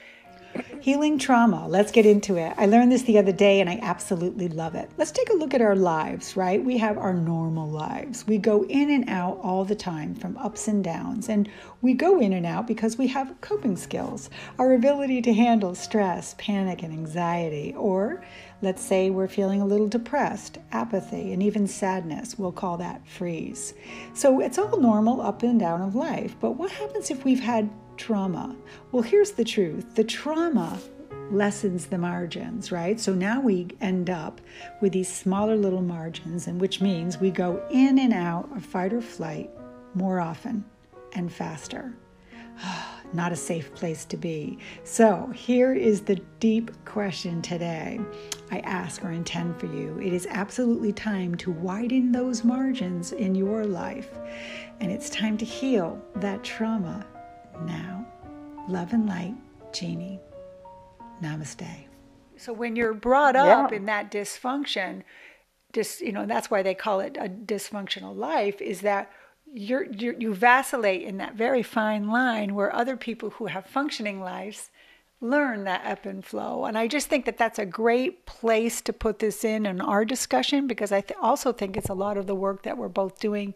Healing 0.80 1.18
trauma. 1.18 1.68
Let's 1.68 1.92
get 1.92 2.06
into 2.06 2.36
it. 2.36 2.54
I 2.56 2.64
learned 2.64 2.90
this 2.90 3.02
the 3.02 3.18
other 3.18 3.32
day 3.32 3.60
and 3.60 3.68
I 3.68 3.78
absolutely 3.82 4.48
love 4.48 4.74
it. 4.74 4.90
Let's 4.96 5.10
take 5.10 5.28
a 5.28 5.34
look 5.34 5.52
at 5.52 5.60
our 5.60 5.76
lives, 5.76 6.38
right? 6.38 6.64
We 6.64 6.78
have 6.78 6.96
our 6.96 7.12
normal 7.12 7.68
lives. 7.68 8.26
We 8.26 8.38
go 8.38 8.64
in 8.64 8.90
and 8.90 9.08
out 9.10 9.38
all 9.42 9.66
the 9.66 9.74
time 9.74 10.14
from 10.14 10.38
ups 10.38 10.68
and 10.68 10.82
downs. 10.82 11.28
And 11.28 11.50
we 11.82 11.92
go 11.92 12.18
in 12.18 12.32
and 12.32 12.46
out 12.46 12.66
because 12.66 12.96
we 12.96 13.08
have 13.08 13.38
coping 13.42 13.76
skills, 13.76 14.30
our 14.58 14.72
ability 14.72 15.20
to 15.22 15.34
handle 15.34 15.74
stress, 15.74 16.34
panic, 16.38 16.82
and 16.82 16.94
anxiety. 16.94 17.74
Or 17.76 18.24
let's 18.62 18.82
say 18.82 19.10
we're 19.10 19.28
feeling 19.28 19.60
a 19.60 19.66
little 19.66 19.88
depressed, 19.88 20.56
apathy, 20.72 21.34
and 21.34 21.42
even 21.42 21.66
sadness. 21.66 22.38
We'll 22.38 22.52
call 22.52 22.78
that 22.78 23.06
freeze. 23.06 23.74
So 24.14 24.40
it's 24.40 24.58
all 24.58 24.80
normal 24.80 25.20
up 25.20 25.42
and 25.42 25.60
down 25.60 25.82
of 25.82 25.94
life. 25.94 26.36
But 26.40 26.52
what 26.52 26.70
happens 26.70 27.10
if 27.10 27.22
we've 27.22 27.40
had 27.40 27.68
trauma. 28.00 28.56
Well, 28.90 29.02
here's 29.02 29.32
the 29.32 29.44
truth 29.44 29.94
the 29.94 30.04
trauma 30.04 30.80
lessens 31.30 31.86
the 31.86 31.98
margins, 31.98 32.72
right? 32.72 32.98
So 32.98 33.14
now 33.14 33.40
we 33.40 33.68
end 33.80 34.10
up 34.10 34.40
with 34.80 34.92
these 34.92 35.12
smaller 35.12 35.56
little 35.56 35.82
margins, 35.82 36.46
and 36.46 36.60
which 36.60 36.80
means 36.80 37.18
we 37.18 37.30
go 37.30 37.62
in 37.70 37.98
and 37.98 38.12
out 38.12 38.48
of 38.56 38.64
fight 38.64 38.92
or 38.92 39.02
flight 39.02 39.50
more 39.94 40.18
often 40.18 40.64
and 41.12 41.30
faster. 41.30 41.94
Not 43.12 43.32
a 43.32 43.36
safe 43.36 43.74
place 43.74 44.04
to 44.06 44.16
be. 44.16 44.58
So, 44.84 45.30
here 45.34 45.74
is 45.74 46.02
the 46.02 46.20
deep 46.38 46.70
question 46.84 47.42
today 47.42 48.00
I 48.52 48.60
ask 48.60 49.04
or 49.04 49.10
intend 49.10 49.58
for 49.58 49.66
you. 49.66 49.98
It 49.98 50.12
is 50.12 50.26
absolutely 50.30 50.92
time 50.92 51.34
to 51.36 51.50
widen 51.50 52.12
those 52.12 52.44
margins 52.44 53.12
in 53.12 53.34
your 53.34 53.64
life, 53.64 54.10
and 54.80 54.90
it's 54.90 55.10
time 55.10 55.36
to 55.38 55.44
heal 55.44 56.00
that 56.16 56.44
trauma 56.44 57.04
now. 57.66 58.06
Love 58.68 58.92
and 58.92 59.06
light, 59.06 59.34
Jeannie. 59.72 60.20
Namaste. 61.22 61.86
So 62.36 62.52
when 62.52 62.76
you're 62.76 62.94
brought 62.94 63.36
up 63.36 63.70
yeah. 63.70 63.76
in 63.76 63.86
that 63.86 64.10
dysfunction, 64.10 65.02
dis, 65.72 66.00
you 66.00 66.12
know, 66.12 66.26
that's 66.26 66.50
why 66.50 66.62
they 66.62 66.74
call 66.74 67.00
it 67.00 67.16
a 67.20 67.28
dysfunctional 67.28 68.16
life, 68.16 68.60
is 68.60 68.80
that 68.80 69.10
you're, 69.52 69.84
you're, 69.84 70.14
you 70.14 70.32
vacillate 70.32 71.02
in 71.02 71.18
that 71.18 71.34
very 71.34 71.62
fine 71.62 72.08
line 72.08 72.54
where 72.54 72.74
other 72.74 72.96
people 72.96 73.30
who 73.30 73.46
have 73.46 73.66
functioning 73.66 74.20
lives 74.20 74.70
learn 75.20 75.64
that 75.64 75.82
ebb 75.84 76.06
and 76.06 76.24
flow. 76.24 76.64
And 76.64 76.78
I 76.78 76.86
just 76.86 77.08
think 77.08 77.26
that 77.26 77.36
that's 77.36 77.58
a 77.58 77.66
great 77.66 78.24
place 78.24 78.80
to 78.82 78.92
put 78.92 79.18
this 79.18 79.44
in 79.44 79.66
in 79.66 79.80
our 79.80 80.04
discussion 80.04 80.66
because 80.66 80.92
I 80.92 81.02
th- 81.02 81.18
also 81.20 81.52
think 81.52 81.76
it's 81.76 81.90
a 81.90 81.94
lot 81.94 82.16
of 82.16 82.26
the 82.26 82.34
work 82.34 82.62
that 82.62 82.78
we're 82.78 82.88
both 82.88 83.20
doing 83.20 83.52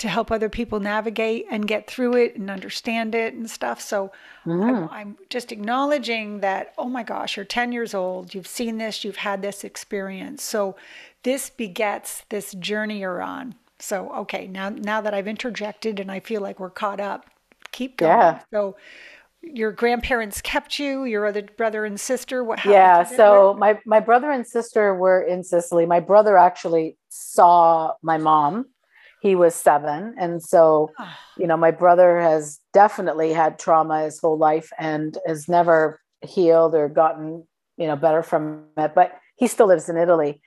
to 0.00 0.08
help 0.08 0.30
other 0.30 0.48
people 0.48 0.80
navigate 0.80 1.44
and 1.50 1.68
get 1.68 1.86
through 1.86 2.16
it 2.16 2.34
and 2.34 2.50
understand 2.50 3.14
it 3.14 3.34
and 3.34 3.50
stuff. 3.50 3.82
So 3.82 4.10
mm. 4.46 4.64
I'm, 4.64 4.88
I'm, 4.88 5.16
just 5.28 5.52
acknowledging 5.52 6.40
that, 6.40 6.72
oh 6.78 6.88
my 6.88 7.02
gosh, 7.02 7.36
you're 7.36 7.44
10 7.44 7.70
years 7.70 7.92
old, 7.92 8.34
you've 8.34 8.46
seen 8.46 8.78
this, 8.78 9.04
you've 9.04 9.16
had 9.16 9.42
this 9.42 9.62
experience. 9.62 10.42
So 10.42 10.74
this 11.22 11.50
begets 11.50 12.24
this 12.30 12.54
journey 12.54 13.00
you're 13.00 13.20
on. 13.20 13.56
So, 13.78 14.10
okay, 14.20 14.46
now, 14.46 14.70
now 14.70 15.02
that 15.02 15.12
I've 15.12 15.28
interjected 15.28 16.00
and 16.00 16.10
I 16.10 16.20
feel 16.20 16.40
like 16.40 16.58
we're 16.58 16.70
caught 16.70 17.00
up, 17.00 17.26
keep 17.70 17.98
going. 17.98 18.10
Yeah. 18.10 18.40
So 18.50 18.76
your 19.42 19.70
grandparents 19.70 20.40
kept 20.40 20.78
you, 20.78 21.04
your 21.04 21.26
other 21.26 21.42
brother 21.42 21.84
and 21.84 22.00
sister, 22.00 22.42
what 22.42 22.60
happened? 22.60 22.72
Yeah. 22.72 23.04
So 23.04 23.54
my, 23.58 23.78
my 23.84 24.00
brother 24.00 24.30
and 24.30 24.46
sister 24.46 24.94
were 24.94 25.20
in 25.20 25.44
Sicily. 25.44 25.84
My 25.84 26.00
brother 26.00 26.38
actually 26.38 26.96
saw 27.10 27.92
my 28.02 28.16
mom 28.16 28.64
he 29.20 29.36
was 29.36 29.54
seven. 29.54 30.14
And 30.18 30.42
so, 30.42 30.90
you 31.36 31.46
know, 31.46 31.56
my 31.56 31.70
brother 31.70 32.20
has 32.20 32.58
definitely 32.72 33.32
had 33.32 33.58
trauma 33.58 34.04
his 34.04 34.18
whole 34.18 34.38
life 34.38 34.72
and 34.78 35.16
has 35.26 35.48
never 35.48 36.00
healed 36.22 36.74
or 36.74 36.88
gotten, 36.88 37.46
you 37.76 37.86
know, 37.86 37.96
better 37.96 38.22
from 38.22 38.64
it, 38.76 38.94
but 38.94 39.12
he 39.36 39.46
still 39.46 39.66
lives 39.66 39.88
in 39.88 39.96
Italy. 39.96 40.40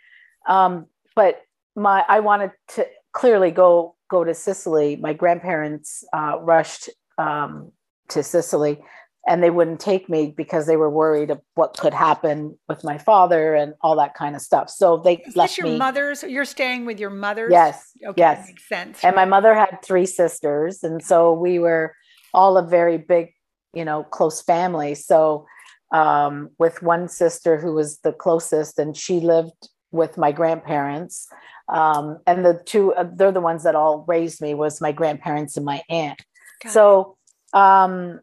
Um, 0.47 0.87
but 1.15 1.41
my, 1.75 2.03
I 2.07 2.19
wanted 2.19 2.51
to 2.69 2.87
clearly 3.11 3.51
go, 3.51 3.95
go 4.09 4.23
to 4.23 4.33
Sicily. 4.33 4.95
My 4.95 5.13
grandparents 5.13 6.03
uh, 6.13 6.39
rushed 6.41 6.89
um, 7.17 7.71
to 8.09 8.23
Sicily 8.23 8.81
and 9.27 9.41
they 9.41 9.49
wouldn't 9.49 9.79
take 9.79 10.09
me 10.09 10.33
because 10.35 10.65
they 10.65 10.75
were 10.75 10.89
worried 10.89 11.31
of 11.31 11.39
what 11.55 11.77
could 11.77 11.93
happen 11.93 12.57
with 12.67 12.83
my 12.83 12.97
father 12.97 13.55
and 13.55 13.73
all 13.81 13.95
that 13.95 14.15
kind 14.15 14.35
of 14.35 14.41
stuff. 14.41 14.69
So 14.69 14.97
they 14.97 15.17
Is 15.17 15.35
left 15.35 15.57
your 15.57 15.67
me. 15.67 15.77
mother's. 15.77 16.23
You're 16.23 16.45
staying 16.45 16.85
with 16.85 16.99
your 16.99 17.09
mother. 17.09 17.47
Yes. 17.49 17.91
Okay, 18.05 18.19
yes. 18.19 18.47
Makes 18.47 18.67
sense. 18.67 19.03
And 19.03 19.15
my 19.15 19.25
mother 19.25 19.55
had 19.55 19.79
three 19.83 20.05
sisters, 20.05 20.83
and 20.83 21.01
so 21.03 21.33
we 21.33 21.59
were 21.59 21.95
all 22.33 22.57
a 22.57 22.67
very 22.67 22.97
big, 22.97 23.29
you 23.73 23.85
know, 23.85 24.03
close 24.03 24.41
family. 24.41 24.95
So 24.95 25.45
um, 25.93 26.49
with 26.59 26.81
one 26.81 27.07
sister 27.07 27.57
who 27.57 27.73
was 27.73 27.99
the 27.99 28.11
closest, 28.11 28.77
and 28.77 28.97
she 28.97 29.19
lived 29.19 29.69
with 29.91 30.17
my 30.17 30.31
grandparents. 30.31 31.27
Um, 31.69 32.17
and 32.27 32.43
the 32.43 32.61
two, 32.65 32.93
uh, 32.93 33.05
they're 33.15 33.31
the 33.31 33.39
ones 33.39 33.63
that 33.63 33.75
all 33.75 34.03
raised 34.07 34.41
me 34.41 34.53
was 34.53 34.81
my 34.81 34.91
grandparents 34.91 35.55
and 35.55 35.65
my 35.65 35.81
aunt. 35.89 36.21
Got 36.63 36.73
so 36.73 37.17
um, 37.53 38.19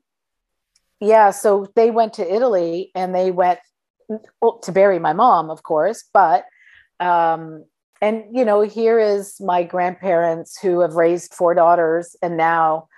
yeah, 1.01 1.31
so 1.31 1.67
they 1.77 1.91
went 1.91 2.15
to 2.15 2.35
Italy 2.35 2.91
and 2.95 3.15
they 3.15 3.31
went 3.31 3.59
well, 4.41 4.59
to 4.59 4.73
bury 4.73 4.99
my 4.99 5.13
mom, 5.13 5.51
of 5.51 5.63
course, 5.63 6.05
but 6.13 6.45
um, 6.99 7.65
and 8.03 8.25
you 8.33 8.45
know, 8.45 8.63
here 8.63 8.99
is 8.99 9.41
my 9.41 9.63
grandparents 9.63 10.59
who 10.61 10.81
have 10.81 10.95
raised 10.95 11.35
four 11.35 11.55
daughters 11.55 12.17
and 12.23 12.37
now 12.37 12.89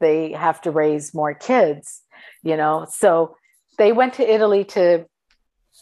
they 0.00 0.32
have 0.32 0.60
to 0.62 0.70
raise 0.70 1.14
more 1.14 1.34
kids, 1.34 2.02
you 2.42 2.56
know. 2.56 2.86
So 2.90 3.36
they 3.78 3.92
went 3.92 4.14
to 4.14 4.28
Italy 4.28 4.64
to 4.64 5.06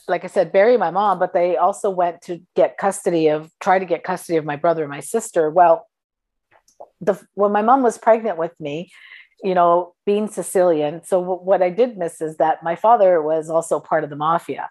like 0.09 0.25
I 0.25 0.29
said, 0.29 0.53
bury 0.53 0.77
my 0.77 0.91
mom, 0.91 1.19
but 1.19 1.33
they 1.33 1.57
also 1.57 1.89
went 1.89 2.23
to 2.23 2.41
get 2.57 2.79
custody 2.79 3.29
of, 3.29 3.51
try 3.61 3.79
to 3.79 3.85
get 3.85 4.05
custody 4.05 4.37
of 4.37 4.45
my 4.45 4.57
brother 4.57 4.83
and 4.83 4.91
my 4.91 5.01
sister. 5.01 5.51
Well, 5.51 5.87
the 7.01 7.21
when 7.35 7.53
my 7.53 7.63
mom 7.63 7.83
was 7.83 7.99
pregnant 7.99 8.37
with 8.37 8.53
me, 8.61 8.91
you 9.43 9.55
know, 9.55 9.95
being 10.07 10.29
Sicilian. 10.29 11.03
So 11.05 11.21
w- 11.21 11.41
what 11.41 11.63
I 11.63 11.71
did 11.71 11.97
miss 11.97 12.21
is 12.21 12.37
that 12.37 12.63
my 12.63 12.77
father 12.77 13.23
was 13.23 13.51
also 13.51 13.81
part 13.81 14.05
of 14.05 14.11
the 14.11 14.17
mafia. 14.17 14.71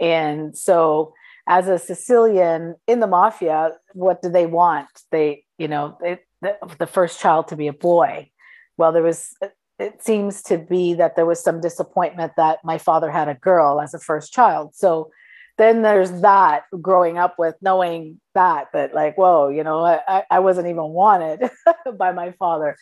And 0.00 0.56
so 0.56 1.14
as 1.46 1.68
a 1.68 1.78
Sicilian 1.78 2.76
in 2.86 3.00
the 3.00 3.06
mafia, 3.06 3.72
what 3.92 4.22
do 4.22 4.28
they 4.28 4.46
want? 4.46 4.88
They, 5.10 5.44
you 5.58 5.68
know, 5.68 5.98
they, 6.00 6.18
the, 6.40 6.56
the 6.78 6.86
first 6.86 7.20
child 7.20 7.48
to 7.48 7.56
be 7.56 7.66
a 7.66 7.72
boy. 7.72 8.30
Well, 8.76 8.92
there 8.92 9.02
was, 9.02 9.34
it 9.78 10.02
seems 10.02 10.42
to 10.44 10.58
be 10.58 10.94
that 10.94 11.16
there 11.16 11.26
was 11.26 11.42
some 11.42 11.60
disappointment 11.60 12.32
that 12.36 12.58
my 12.64 12.78
father 12.78 13.10
had 13.10 13.28
a 13.28 13.34
girl 13.34 13.80
as 13.80 13.94
a 13.94 13.98
first 13.98 14.32
child. 14.32 14.74
So 14.74 15.10
then 15.56 15.82
there's 15.82 16.20
that 16.22 16.64
growing 16.80 17.18
up 17.18 17.38
with 17.38 17.54
knowing 17.60 18.20
that, 18.34 18.68
that 18.72 18.94
like, 18.94 19.16
whoa, 19.16 19.48
you 19.48 19.62
know, 19.62 19.84
I, 19.84 20.24
I 20.30 20.40
wasn't 20.40 20.68
even 20.68 20.88
wanted 20.90 21.48
by 21.98 22.12
my 22.12 22.32
father. 22.32 22.76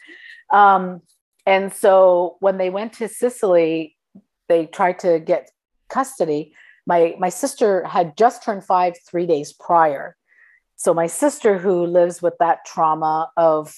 Um, 0.51 1.03
and 1.47 1.73
so 1.73 2.37
when 2.41 2.59
they 2.59 2.71
went 2.71 2.93
to 2.95 3.09
Sicily, 3.09 3.97
they 4.49 4.67
tried 4.67 4.99
to 5.01 5.19
get 5.19 5.51
custody. 5.89 6.55
My 6.87 7.15
my 7.19 7.29
sister 7.29 7.85
had 7.85 8.17
just 8.17 8.43
turned 8.43 8.65
five 8.65 8.95
three 9.09 9.27
days 9.27 9.53
prior. 9.53 10.17
So 10.77 10.95
my 10.95 11.07
sister, 11.07 11.59
who 11.59 11.87
lives 11.87 12.21
with 12.21 12.35
that 12.41 12.65
trauma 12.65 13.31
of, 13.37 13.73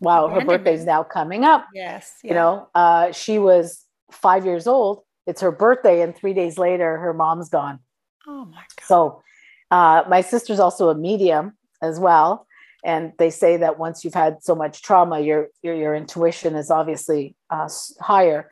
wow, 0.00 0.28
her 0.28 0.42
birthday's 0.42 0.86
now 0.86 1.02
coming 1.02 1.44
up. 1.44 1.66
Yes, 1.74 2.14
yeah. 2.22 2.28
you 2.28 2.34
know, 2.34 2.68
uh, 2.74 3.12
she 3.12 3.38
was 3.38 3.84
five 4.10 4.46
years 4.46 4.66
old. 4.66 5.02
It's 5.26 5.42
her 5.42 5.52
birthday, 5.52 6.00
and 6.00 6.16
three 6.16 6.32
days 6.32 6.56
later, 6.56 6.96
her 6.98 7.12
mom's 7.12 7.50
gone. 7.50 7.80
Oh 8.26 8.46
my 8.46 8.62
god! 8.76 8.86
So 8.86 9.22
uh, 9.70 10.04
my 10.08 10.22
sister's 10.22 10.60
also 10.60 10.88
a 10.88 10.94
medium 10.94 11.56
as 11.82 11.98
well 11.98 12.46
and 12.84 13.12
they 13.18 13.30
say 13.30 13.58
that 13.58 13.78
once 13.78 14.04
you've 14.04 14.14
had 14.14 14.42
so 14.42 14.54
much 14.54 14.82
trauma 14.82 15.20
your 15.20 15.48
your, 15.62 15.74
your 15.74 15.94
intuition 15.94 16.54
is 16.56 16.70
obviously 16.70 17.34
uh, 17.50 17.68
higher. 18.00 18.50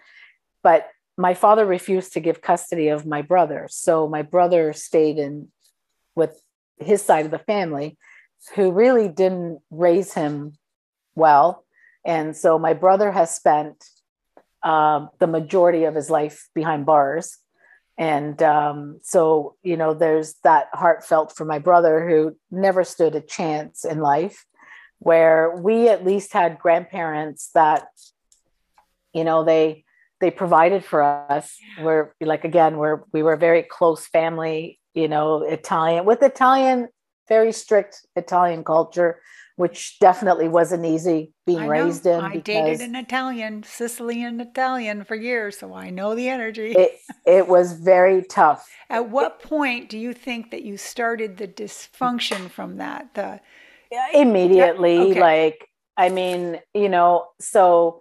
But 0.62 0.88
my 1.16 1.34
father 1.34 1.66
refused 1.66 2.14
to 2.14 2.20
give 2.20 2.40
custody 2.40 2.88
of 2.88 3.06
my 3.06 3.22
brother. 3.22 3.66
So 3.70 4.08
my 4.08 4.22
brother 4.22 4.72
stayed 4.72 5.18
in 5.18 5.48
with 6.14 6.40
his 6.78 7.02
side 7.02 7.24
of 7.24 7.30
the 7.30 7.38
family 7.38 7.98
who 8.54 8.72
really 8.72 9.08
didn't 9.08 9.60
raise 9.70 10.14
him 10.14 10.54
well. 11.14 11.64
And 12.04 12.34
so 12.34 12.58
my 12.58 12.72
brother 12.72 13.12
has 13.12 13.34
spent 13.34 13.84
uh, 14.62 15.06
the 15.18 15.26
majority 15.26 15.84
of 15.84 15.94
his 15.94 16.08
life 16.08 16.48
behind 16.54 16.86
bars 16.86 17.38
and 18.00 18.42
um, 18.42 18.98
so 19.02 19.56
you 19.62 19.76
know 19.76 19.92
there's 19.94 20.34
that 20.42 20.68
heartfelt 20.72 21.36
for 21.36 21.44
my 21.44 21.58
brother 21.58 22.08
who 22.08 22.34
never 22.50 22.82
stood 22.82 23.14
a 23.14 23.20
chance 23.20 23.84
in 23.84 24.00
life 24.00 24.46
where 24.98 25.56
we 25.56 25.88
at 25.88 26.04
least 26.04 26.32
had 26.32 26.58
grandparents 26.58 27.50
that 27.54 27.86
you 29.12 29.22
know 29.22 29.44
they 29.44 29.84
they 30.20 30.30
provided 30.30 30.84
for 30.84 31.02
us. 31.02 31.56
We're 31.80 32.14
like 32.20 32.44
again 32.44 32.78
we're 32.78 33.02
we 33.12 33.22
were 33.22 33.34
a 33.34 33.38
very 33.38 33.62
close 33.62 34.06
family 34.06 34.80
you 34.94 35.08
know 35.08 35.42
italian 35.42 36.04
with 36.04 36.22
italian 36.22 36.88
very 37.28 37.52
strict 37.52 38.06
italian 38.16 38.64
culture 38.64 39.20
which 39.60 39.98
definitely 39.98 40.48
wasn't 40.48 40.86
easy 40.86 41.34
being 41.44 41.66
raised 41.66 42.06
in. 42.06 42.18
I 42.18 42.38
dated 42.38 42.80
an 42.80 42.96
Italian, 42.96 43.62
Sicilian 43.62 44.40
Italian 44.40 45.04
for 45.04 45.14
years, 45.14 45.58
so 45.58 45.74
I 45.74 45.90
know 45.90 46.14
the 46.14 46.30
energy. 46.30 46.72
It, 46.72 46.98
it 47.26 47.46
was 47.46 47.74
very 47.74 48.22
tough. 48.22 48.66
At 48.88 49.10
what 49.10 49.42
point 49.42 49.90
do 49.90 49.98
you 49.98 50.14
think 50.14 50.50
that 50.52 50.62
you 50.62 50.78
started 50.78 51.36
the 51.36 51.46
dysfunction 51.46 52.50
from 52.50 52.78
that? 52.78 53.12
The 53.12 53.38
immediately, 54.14 55.10
okay. 55.10 55.20
like 55.20 55.68
I 55.94 56.08
mean, 56.08 56.60
you 56.72 56.88
know, 56.88 57.26
so 57.38 58.00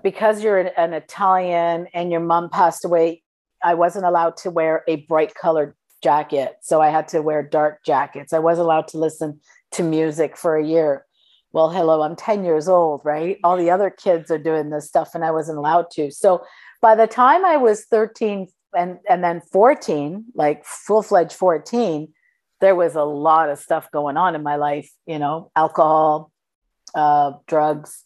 because 0.00 0.44
you're 0.44 0.60
an, 0.60 0.70
an 0.76 0.92
Italian 0.92 1.88
and 1.92 2.12
your 2.12 2.20
mom 2.20 2.50
passed 2.50 2.84
away, 2.84 3.24
I 3.64 3.74
wasn't 3.74 4.04
allowed 4.04 4.36
to 4.38 4.50
wear 4.52 4.84
a 4.86 4.94
bright 5.08 5.34
colored 5.34 5.74
jacket, 6.04 6.58
so 6.62 6.80
I 6.80 6.90
had 6.90 7.08
to 7.08 7.20
wear 7.20 7.42
dark 7.42 7.84
jackets. 7.84 8.32
I 8.32 8.38
wasn't 8.38 8.66
allowed 8.66 8.86
to 8.88 8.98
listen 8.98 9.40
to 9.74 9.82
music 9.82 10.36
for 10.36 10.56
a 10.56 10.66
year. 10.66 11.04
Well, 11.52 11.70
hello, 11.70 12.02
I'm 12.02 12.16
10 12.16 12.44
years 12.44 12.68
old, 12.68 13.00
right? 13.04 13.38
All 13.44 13.56
the 13.56 13.70
other 13.70 13.90
kids 13.90 14.30
are 14.30 14.38
doing 14.38 14.70
this 14.70 14.88
stuff 14.88 15.14
and 15.14 15.24
I 15.24 15.30
wasn't 15.30 15.58
allowed 15.58 15.90
to. 15.92 16.10
So 16.10 16.44
by 16.80 16.94
the 16.94 17.06
time 17.06 17.44
I 17.44 17.56
was 17.56 17.84
13 17.84 18.48
and 18.74 18.98
and 19.08 19.22
then 19.22 19.40
14 19.40 20.24
like 20.34 20.64
full-fledged 20.64 21.32
14 21.32 22.08
there 22.60 22.74
was 22.74 22.94
a 22.94 23.04
lot 23.04 23.48
of 23.48 23.58
stuff 23.58 23.90
going 23.90 24.16
on 24.16 24.34
in 24.34 24.42
my 24.42 24.56
life 24.56 24.90
you 25.06 25.18
know 25.18 25.50
alcohol 25.56 26.30
uh, 26.94 27.32
drugs 27.46 28.04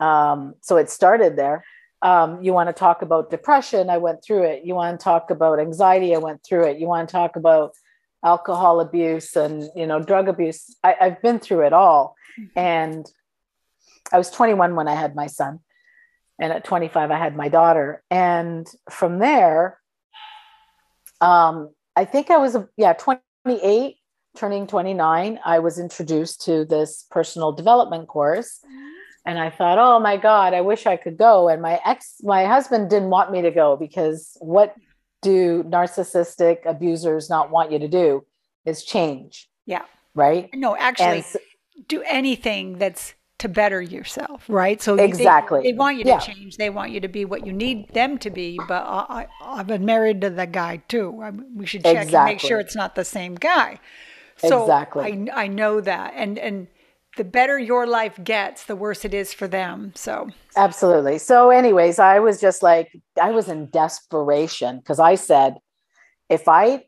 um, 0.00 0.54
so 0.60 0.76
it 0.76 0.90
started 0.90 1.36
there 1.36 1.64
um, 2.02 2.42
you 2.42 2.52
want 2.52 2.68
to 2.68 2.72
talk 2.72 3.02
about 3.02 3.30
depression 3.30 3.90
i 3.90 3.98
went 3.98 4.22
through 4.24 4.42
it 4.42 4.64
you 4.64 4.74
want 4.74 4.98
to 4.98 5.02
talk 5.02 5.30
about 5.30 5.60
anxiety 5.60 6.14
i 6.14 6.18
went 6.18 6.40
through 6.44 6.64
it 6.64 6.78
you 6.78 6.86
want 6.86 7.08
to 7.08 7.12
talk 7.12 7.36
about 7.36 7.72
alcohol 8.24 8.80
abuse 8.80 9.36
and 9.36 9.70
you 9.76 9.86
know 9.86 10.00
drug 10.00 10.28
abuse. 10.28 10.76
I, 10.82 10.96
i've 11.00 11.22
been 11.22 11.38
through 11.38 11.66
it 11.66 11.72
all. 11.72 12.16
Mm-hmm. 12.38 12.58
and 12.58 13.06
i 14.12 14.18
was 14.18 14.30
21 14.30 14.74
when 14.74 14.88
i 14.88 14.94
had 14.94 15.14
my 15.14 15.26
son. 15.26 15.60
And 16.40 16.52
at 16.52 16.64
25 16.64 17.10
i 17.10 17.18
had 17.18 17.36
my 17.36 17.48
daughter. 17.48 18.02
And 18.10 18.66
from 18.90 19.18
there 19.18 19.78
um, 21.20 21.70
i 21.96 22.04
think 22.04 22.30
i 22.30 22.38
was 22.38 22.56
yeah 22.76 22.92
28 22.92 23.96
turning 24.36 24.66
29 24.68 25.40
i 25.44 25.58
was 25.58 25.78
introduced 25.80 26.42
to 26.42 26.64
this 26.64 27.06
personal 27.10 27.52
development 27.52 28.08
course. 28.08 28.60
And 29.26 29.38
i 29.38 29.50
thought 29.50 29.78
oh 29.78 30.00
my 30.00 30.16
god 30.16 30.54
i 30.54 30.60
wish 30.60 30.86
i 30.86 30.96
could 30.96 31.16
go. 31.16 31.48
And 31.48 31.62
my 31.62 31.80
ex 31.84 32.16
my 32.22 32.46
husband 32.46 32.90
didn't 32.90 33.10
want 33.10 33.30
me 33.30 33.42
to 33.42 33.50
go 33.50 33.76
because 33.76 34.36
what 34.40 34.74
do 35.22 35.62
narcissistic 35.64 36.64
abusers 36.64 37.28
not 37.28 37.50
want 37.50 37.72
you 37.72 37.78
to 37.78 37.88
do 37.88 38.24
is 38.64 38.84
change 38.84 39.48
yeah 39.66 39.84
right 40.14 40.50
no 40.54 40.76
actually 40.76 41.22
so, 41.22 41.38
do 41.86 42.02
anything 42.02 42.78
that's 42.78 43.14
to 43.38 43.48
better 43.48 43.80
yourself, 43.80 44.44
right? 44.48 44.82
So 44.82 44.96
exactly, 44.96 45.62
they, 45.62 45.72
they 45.72 45.78
want 45.78 45.96
you 45.96 46.04
to 46.04 46.10
yeah. 46.10 46.18
change. 46.18 46.56
They 46.56 46.70
want 46.70 46.90
you 46.90 47.00
to 47.00 47.08
be 47.08 47.24
what 47.24 47.46
you 47.46 47.52
need 47.52 47.88
them 47.90 48.18
to 48.18 48.30
be. 48.30 48.58
But 48.66 48.82
I, 48.84 49.26
have 49.40 49.68
been 49.68 49.84
married 49.84 50.20
to 50.22 50.30
that 50.30 50.52
guy 50.52 50.82
too. 50.88 51.20
I, 51.22 51.30
we 51.30 51.64
should 51.64 51.84
check 51.84 51.96
exactly. 51.96 52.16
and 52.16 52.26
make 52.26 52.40
sure 52.40 52.58
it's 52.58 52.74
not 52.74 52.96
the 52.96 53.04
same 53.04 53.36
guy. 53.36 53.78
So 54.38 54.62
exactly. 54.62 55.28
I 55.32 55.44
I 55.44 55.46
know 55.46 55.80
that, 55.80 56.14
and 56.16 56.38
and 56.38 56.66
the 57.18 57.24
better 57.24 57.58
your 57.58 57.86
life 57.86 58.18
gets, 58.24 58.64
the 58.64 58.74
worse 58.74 59.04
it 59.04 59.12
is 59.12 59.34
for 59.34 59.46
them. 59.46 59.92
So 59.94 60.30
absolutely. 60.56 61.18
So, 61.18 61.50
anyways, 61.50 61.98
I 61.98 62.20
was 62.20 62.40
just 62.40 62.62
like 62.62 62.90
I 63.20 63.32
was 63.32 63.48
in 63.48 63.66
desperation 63.66 64.78
because 64.78 64.98
I 64.98 65.16
said, 65.16 65.58
if 66.30 66.48
I 66.48 66.84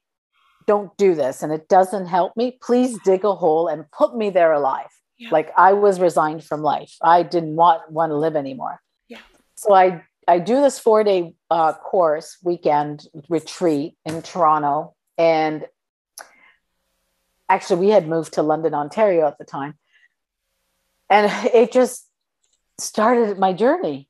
don't 0.66 0.96
do 0.96 1.14
this 1.14 1.42
and 1.42 1.52
it 1.52 1.68
doesn't 1.68 2.06
help 2.06 2.34
me, 2.36 2.58
please 2.62 2.98
dig 3.04 3.24
a 3.24 3.34
hole 3.34 3.68
and 3.68 3.84
put 3.90 4.16
me 4.16 4.30
there 4.30 4.52
alive 4.52 4.88
yeah. 5.20 5.28
Like 5.30 5.52
I 5.56 5.74
was 5.74 6.00
resigned 6.00 6.42
from 6.42 6.62
life. 6.62 6.96
I 7.02 7.22
didn't 7.22 7.54
want 7.54 7.92
want 7.92 8.10
to 8.10 8.16
live 8.16 8.36
anymore. 8.36 8.80
Yeah. 9.06 9.18
So 9.54 9.74
I 9.74 10.02
I 10.26 10.38
do 10.38 10.62
this 10.62 10.78
four 10.78 11.04
day 11.04 11.34
uh, 11.50 11.74
course 11.74 12.38
weekend 12.42 13.06
retreat 13.28 13.96
in 14.06 14.22
Toronto, 14.22 14.94
and 15.18 15.66
actually 17.50 17.80
we 17.80 17.90
had 17.90 18.08
moved 18.08 18.32
to 18.34 18.42
London, 18.42 18.72
Ontario 18.72 19.26
at 19.26 19.36
the 19.36 19.44
time, 19.44 19.74
and 21.10 21.30
it 21.52 21.72
just 21.72 22.06
started 22.78 23.38
my 23.38 23.52
journey. 23.52 24.08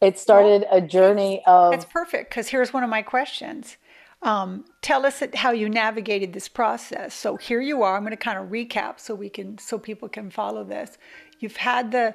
It 0.00 0.18
started 0.18 0.66
well, 0.70 0.78
a 0.78 0.80
journey 0.80 1.42
of. 1.46 1.74
It's 1.74 1.84
perfect 1.84 2.30
because 2.30 2.48
here's 2.48 2.72
one 2.72 2.82
of 2.82 2.90
my 2.90 3.02
questions. 3.02 3.76
Um, 4.22 4.64
tell 4.82 5.06
us 5.06 5.22
how 5.34 5.50
you 5.50 5.68
navigated 5.68 6.32
this 6.32 6.48
process. 6.48 7.14
So 7.14 7.36
here 7.36 7.60
you 7.60 7.82
are. 7.82 7.96
I'm 7.96 8.02
going 8.02 8.10
to 8.10 8.16
kind 8.16 8.38
of 8.38 8.48
recap 8.48 9.00
so 9.00 9.14
we 9.14 9.30
can 9.30 9.58
so 9.58 9.78
people 9.78 10.08
can 10.08 10.30
follow 10.30 10.64
this. 10.64 10.98
You've 11.38 11.56
had 11.56 11.90
the 11.92 12.14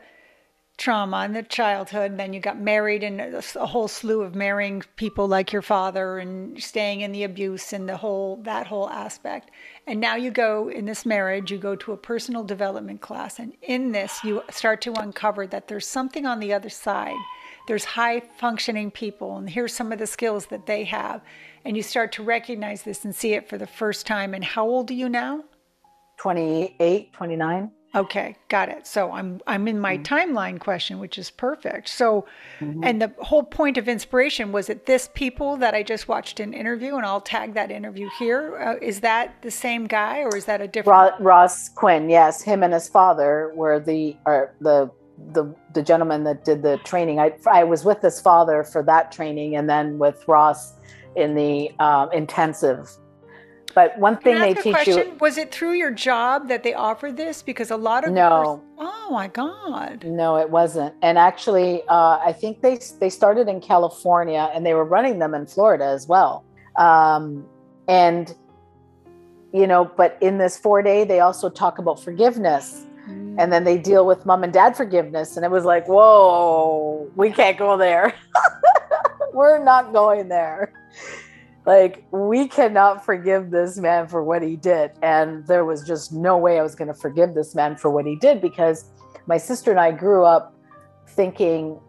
trauma 0.77 1.25
in 1.25 1.34
the 1.34 1.44
childhood, 1.44 2.12
and 2.12 2.20
then 2.20 2.34
you 2.34 2.39
got 2.39 2.60
married, 2.60 3.03
and 3.03 3.20
a 3.22 3.65
whole 3.65 3.88
slew 3.88 4.22
of 4.22 4.36
marrying 4.36 4.84
people 4.96 5.27
like 5.27 5.51
your 5.51 5.62
father, 5.62 6.20
and 6.20 6.62
staying 6.62 7.01
in 7.01 7.12
the 7.12 7.24
abuse 7.24 7.74
and 7.74 7.88
the 7.88 7.98
whole 7.98 8.38
that 8.44 8.67
whole 8.67 8.89
aspect. 8.89 9.51
And 9.88 10.00
now 10.00 10.15
you 10.15 10.32
go 10.32 10.69
in 10.69 10.86
this 10.86 11.06
marriage, 11.06 11.52
you 11.52 11.58
go 11.58 11.76
to 11.76 11.91
a 11.91 11.97
personal 11.97 12.43
development 12.43 13.02
class, 13.02 13.39
and 13.39 13.54
in 13.62 13.91
this 13.91 14.23
you 14.23 14.43
start 14.49 14.82
to 14.82 14.93
uncover 14.93 15.47
that 15.47 15.67
there's 15.67 15.88
something 15.88 16.26
on 16.26 16.39
the 16.39 16.54
other 16.54 16.69
side. 16.69 17.15
There's 17.67 17.86
high 17.86 18.21
functioning 18.38 18.91
people, 18.91 19.38
and 19.38 19.49
here's 19.49 19.73
some 19.73 19.91
of 19.91 19.99
the 19.99 20.08
skills 20.08 20.47
that 20.47 20.65
they 20.65 20.84
have 20.84 21.21
and 21.65 21.76
you 21.76 21.84
start 21.84 22.12
to 22.13 22.23
recognize 22.23 22.84
this 22.84 23.04
and 23.04 23.13
see 23.13 23.34
it 23.34 23.49
for 23.49 23.58
the 23.58 23.67
first 23.67 24.06
time. 24.06 24.34
And 24.34 24.43
how 24.43 24.65
old 24.65 24.91
are 24.91 24.93
you 24.93 25.10
now? 25.10 25.43
28, 26.17 27.12
29. 27.12 27.71
Okay, 27.95 28.36
got 28.49 28.67
it. 28.67 28.86
So 28.86 29.12
I'm 29.13 29.39
I'm 29.47 29.67
in 29.69 29.79
my 29.79 29.97
mm-hmm. 29.97 30.13
timeline 30.13 30.60
question, 30.60 30.99
which 30.99 31.17
is 31.17 31.31
perfect. 31.31 31.88
So, 31.88 32.25
mm-hmm. 32.60 32.84
and 32.84 33.01
the 33.01 33.13
whole 33.19 33.43
point 33.43 33.77
of 33.77 33.88
inspiration 33.88 34.51
was 34.51 34.69
it 34.69 34.86
this 34.86 35.10
people 35.13 35.55
that 35.58 35.73
I 35.73 35.81
just 35.81 36.10
watched 36.10 36.41
an 36.41 36.53
interview, 36.53 36.97
and 36.97 37.05
I'll 37.05 37.21
tag 37.21 37.53
that 37.53 37.71
interview 37.71 38.10
here. 38.19 38.58
Uh, 38.58 38.86
is 38.86 38.99
that 38.99 39.41
the 39.41 39.51
same 39.51 39.88
guy, 39.88 40.19
or 40.19 40.36
is 40.36 40.43
that 40.45 40.60
a 40.60 40.67
different? 40.67 41.19
Ross 41.21 41.69
Quinn, 41.69 42.10
yes, 42.10 42.41
him 42.41 42.63
and 42.63 42.73
his 42.73 42.89
father 42.89 43.53
were 43.55 43.79
the 43.79 44.17
or 44.25 44.53
the 44.60 44.91
the 45.31 45.55
the 45.73 45.81
gentleman 45.81 46.25
that 46.25 46.43
did 46.43 46.63
the 46.63 46.77
training. 46.79 47.21
I 47.21 47.34
I 47.49 47.63
was 47.63 47.86
with 47.86 48.01
his 48.01 48.19
father 48.19 48.65
for 48.65 48.84
that 48.84 49.13
training, 49.13 49.55
and 49.55 49.69
then 49.69 49.97
with 49.99 50.27
Ross 50.27 50.73
in 51.15 51.34
the 51.34 51.71
um, 51.79 52.12
intensive. 52.12 52.89
But 53.75 53.99
one 53.99 54.15
thing 54.15 54.39
they 54.39 54.53
teach 54.53 54.73
question? 54.73 54.97
you 54.97 55.17
was 55.19 55.38
it 55.38 55.51
through 55.51 55.73
your 55.73 55.91
job 55.91 56.47
that 56.47 56.63
they 56.63 56.73
offered 56.73 57.17
this 57.17 57.41
because 57.41 57.71
a 57.71 57.75
lot 57.75 58.07
of 58.07 58.13
no. 58.13 58.63
oh 58.79 59.09
my 59.11 59.27
god. 59.27 60.05
No, 60.05 60.38
it 60.38 60.49
wasn't. 60.49 60.95
And 61.01 61.17
actually, 61.17 61.83
uh, 61.89 62.19
I 62.25 62.31
think 62.31 62.61
they 62.61 62.79
they 63.01 63.09
started 63.09 63.49
in 63.49 63.59
California 63.59 64.49
and 64.53 64.65
they 64.65 64.73
were 64.73 64.85
running 64.85 65.19
them 65.19 65.33
in 65.33 65.45
Florida 65.45 65.83
as 65.83 66.07
well. 66.07 66.45
Um, 66.77 67.45
and 67.89 68.33
you 69.53 69.67
know, 69.67 69.91
but 69.97 70.17
in 70.21 70.38
this 70.38 70.57
four 70.57 70.81
day, 70.81 71.03
they 71.03 71.19
also 71.19 71.49
talk 71.49 71.77
about 71.77 72.01
forgiveness. 72.01 72.85
Mm. 73.09 73.35
And 73.38 73.51
then 73.51 73.65
they 73.65 73.77
deal 73.77 74.05
with 74.05 74.25
mom 74.25 74.43
and 74.45 74.53
dad 74.53 74.77
forgiveness. 74.77 75.35
And 75.35 75.45
it 75.45 75.51
was 75.51 75.65
like, 75.65 75.88
whoa, 75.88 77.11
we 77.15 77.29
can't 77.29 77.57
go 77.57 77.77
there. 77.77 78.15
We're 79.33 79.61
not 79.61 79.91
going 79.91 80.29
there 80.29 80.71
like 81.65 82.04
we 82.12 82.47
cannot 82.47 83.04
forgive 83.04 83.49
this 83.49 83.78
man 83.78 84.08
for 84.08 84.23
what 84.23 84.41
he 84.41 84.56
did. 84.56 84.91
And 85.01 85.45
there 85.47 85.65
was 85.65 85.86
just 85.86 86.13
no 86.13 86.38
way 86.38 86.60
i 86.60 86.63
was 86.63 86.75
going 86.75 86.88
to 86.88 86.93
forgive 86.93 87.34
this 87.34 87.56
man 87.56 87.75
for 87.75 87.89
what 87.89 88.06
he 88.06 88.15
did 88.15 88.41
because 88.41 88.86
my 89.28 89.38
sister 89.38 89.71
and 89.71 89.80
i 89.80 89.91
grew 89.91 90.23
up 90.23 90.54
thinking 91.08 91.80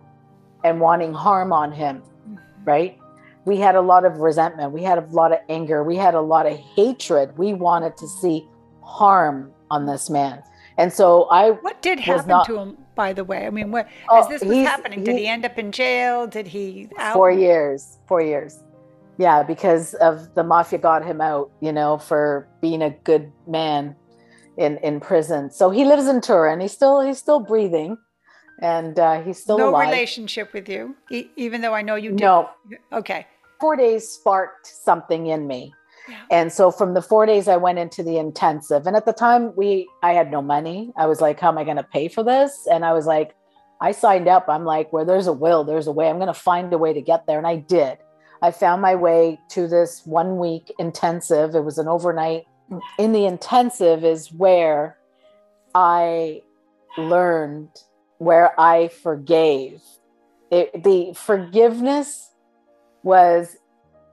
and 0.64 0.80
wanting 0.80 1.12
harm 1.12 1.52
on 1.52 1.72
him 1.72 2.02
mm-hmm. 2.28 2.36
right? 2.64 2.98
We 3.44 3.58
had 3.58 3.76
a 3.76 3.80
lot 3.80 4.04
of 4.04 4.16
resentment. 4.18 4.72
We 4.72 4.82
had 4.82 4.98
a 4.98 5.06
lot 5.12 5.30
of 5.30 5.38
anger. 5.48 5.84
We 5.84 5.94
had 5.94 6.14
a 6.14 6.20
lot 6.20 6.46
of 6.46 6.58
hatred. 6.58 7.38
We 7.38 7.54
wanted 7.54 7.96
to 7.98 8.08
see 8.08 8.44
harm 8.82 9.52
on 9.70 9.86
this 9.86 10.10
man. 10.10 10.42
And 10.76 10.92
so 10.92 11.24
i 11.30 11.50
what 11.50 11.80
did 11.80 12.00
happen 12.00 12.28
not, 12.28 12.46
to 12.46 12.58
him 12.58 12.76
by 12.94 13.12
the 13.12 13.24
way? 13.24 13.46
I 13.46 13.50
mean 13.50 13.70
what 13.70 13.88
oh, 14.10 14.20
as 14.20 14.28
this 14.28 14.42
was 14.42 14.58
happening 14.58 15.04
did 15.04 15.14
he, 15.14 15.22
he 15.22 15.28
end 15.28 15.44
up 15.44 15.58
in 15.58 15.70
jail? 15.70 16.26
Did 16.26 16.48
he 16.48 16.88
out? 16.98 17.14
four 17.14 17.30
years. 17.30 17.98
Four 18.06 18.22
years 18.22 18.62
yeah 19.18 19.42
because 19.42 19.94
of 19.94 20.34
the 20.34 20.44
mafia 20.44 20.78
got 20.78 21.04
him 21.04 21.20
out 21.20 21.50
you 21.60 21.72
know 21.72 21.98
for 21.98 22.48
being 22.60 22.82
a 22.82 22.90
good 23.04 23.32
man 23.46 23.94
in 24.58 24.78
in 24.78 25.00
prison. 25.00 25.50
So 25.50 25.70
he 25.70 25.84
lives 25.84 26.06
in 26.06 26.20
turin 26.20 26.60
he's 26.60 26.72
still 26.72 27.00
he's 27.00 27.18
still 27.18 27.40
breathing 27.40 27.96
and 28.62 28.98
uh, 28.98 29.20
he's 29.22 29.38
still 29.38 29.58
no 29.58 29.68
alive. 29.70 29.88
relationship 29.90 30.52
with 30.54 30.66
you 30.68 30.96
e- 31.10 31.28
even 31.36 31.60
though 31.60 31.74
i 31.74 31.82
know 31.82 31.94
you 31.94 32.10
do 32.12 32.24
no. 32.24 32.50
Okay. 32.92 33.26
Four 33.60 33.76
days 33.76 34.08
sparked 34.08 34.66
something 34.66 35.26
in 35.26 35.46
me. 35.46 35.72
Yeah. 36.08 36.22
and 36.30 36.52
so 36.52 36.70
from 36.70 36.94
the 36.94 37.02
four 37.02 37.26
days 37.26 37.48
i 37.48 37.56
went 37.56 37.78
into 37.80 38.02
the 38.02 38.16
intensive 38.16 38.86
and 38.86 38.96
at 38.96 39.06
the 39.06 39.12
time 39.12 39.52
we 39.56 39.88
i 40.02 40.12
had 40.12 40.30
no 40.30 40.40
money. 40.40 40.92
I 40.96 41.06
was 41.06 41.20
like 41.20 41.38
how 41.40 41.48
am 41.48 41.58
i 41.58 41.64
going 41.64 41.76
to 41.78 41.82
pay 41.82 42.08
for 42.08 42.22
this? 42.22 42.66
And 42.70 42.84
i 42.84 42.92
was 42.92 43.06
like 43.06 43.34
i 43.82 43.92
signed 43.92 44.28
up. 44.28 44.46
I'm 44.48 44.64
like 44.64 44.90
where 44.92 45.04
there's 45.04 45.26
a 45.26 45.32
will 45.32 45.64
there's 45.64 45.86
a 45.86 45.92
way. 45.92 46.08
I'm 46.08 46.16
going 46.16 46.28
to 46.28 46.42
find 46.50 46.72
a 46.72 46.78
way 46.78 46.92
to 46.94 47.02
get 47.02 47.26
there. 47.26 47.38
And 47.38 47.46
i 47.46 47.56
did 47.56 47.98
I 48.42 48.50
found 48.50 48.82
my 48.82 48.94
way 48.94 49.40
to 49.50 49.66
this 49.66 50.02
one 50.04 50.38
week 50.38 50.72
intensive. 50.78 51.54
It 51.54 51.64
was 51.64 51.78
an 51.78 51.88
overnight. 51.88 52.44
In 52.98 53.12
the 53.12 53.26
intensive 53.26 54.04
is 54.04 54.32
where 54.32 54.98
I 55.74 56.42
learned, 56.98 57.70
where 58.18 58.58
I 58.60 58.88
forgave. 58.88 59.82
It, 60.50 60.82
the 60.84 61.12
forgiveness 61.14 62.30
was 63.02 63.56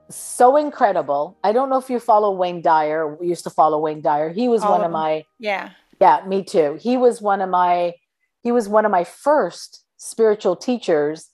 so 0.08 0.56
incredible. 0.56 1.36
I 1.42 1.52
don't 1.52 1.70
know 1.70 1.78
if 1.78 1.90
you 1.90 1.98
follow 1.98 2.32
Wayne 2.32 2.62
Dyer. 2.62 3.16
We 3.16 3.28
used 3.28 3.44
to 3.44 3.50
follow 3.50 3.78
Wayne 3.78 4.02
Dyer. 4.02 4.32
He 4.32 4.48
was 4.48 4.62
All 4.62 4.72
one 4.72 4.80
of, 4.80 4.86
of 4.86 4.92
my 4.92 5.24
yeah 5.38 5.70
yeah 6.00 6.24
me 6.26 6.44
too. 6.44 6.78
He 6.80 6.96
was 6.96 7.22
one 7.22 7.40
of 7.40 7.48
my 7.48 7.94
he 8.42 8.52
was 8.52 8.68
one 8.68 8.84
of 8.84 8.90
my 8.90 9.04
first 9.04 9.84
spiritual 9.96 10.56
teachers 10.56 11.30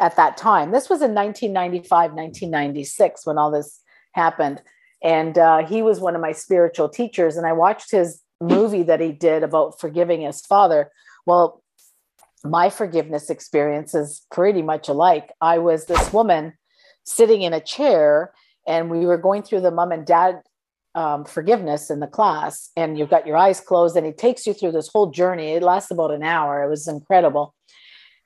at 0.00 0.16
that 0.16 0.36
time. 0.36 0.70
This 0.70 0.88
was 0.88 1.02
in 1.02 1.14
1995, 1.14 2.12
1996 2.12 3.26
when 3.26 3.38
all 3.38 3.50
this 3.50 3.80
happened. 4.12 4.62
And 5.02 5.36
uh, 5.38 5.66
he 5.66 5.82
was 5.82 6.00
one 6.00 6.14
of 6.14 6.20
my 6.20 6.32
spiritual 6.32 6.88
teachers. 6.88 7.36
And 7.36 7.46
I 7.46 7.52
watched 7.52 7.90
his 7.90 8.20
movie 8.40 8.82
that 8.84 9.00
he 9.00 9.12
did 9.12 9.42
about 9.42 9.80
forgiving 9.80 10.22
his 10.22 10.40
father. 10.40 10.90
Well, 11.26 11.62
my 12.44 12.70
forgiveness 12.70 13.30
experience 13.30 13.94
is 13.94 14.26
pretty 14.30 14.62
much 14.62 14.88
alike. 14.88 15.30
I 15.40 15.58
was 15.58 15.86
this 15.86 16.12
woman 16.12 16.54
sitting 17.04 17.42
in 17.42 17.52
a 17.52 17.60
chair 17.60 18.32
and 18.66 18.90
we 18.90 19.06
were 19.06 19.18
going 19.18 19.42
through 19.42 19.60
the 19.60 19.70
mom 19.70 19.92
and 19.92 20.06
dad 20.06 20.40
um, 20.94 21.24
forgiveness 21.24 21.90
in 21.90 22.00
the 22.00 22.06
class 22.06 22.70
and 22.76 22.98
you've 22.98 23.10
got 23.10 23.26
your 23.26 23.36
eyes 23.36 23.60
closed 23.60 23.96
and 23.96 24.06
he 24.06 24.12
takes 24.12 24.46
you 24.46 24.54
through 24.54 24.72
this 24.72 24.88
whole 24.88 25.10
journey 25.10 25.52
it 25.52 25.62
lasts 25.62 25.90
about 25.90 26.12
an 26.12 26.22
hour 26.22 26.62
it 26.62 26.70
was 26.70 26.86
incredible 26.86 27.52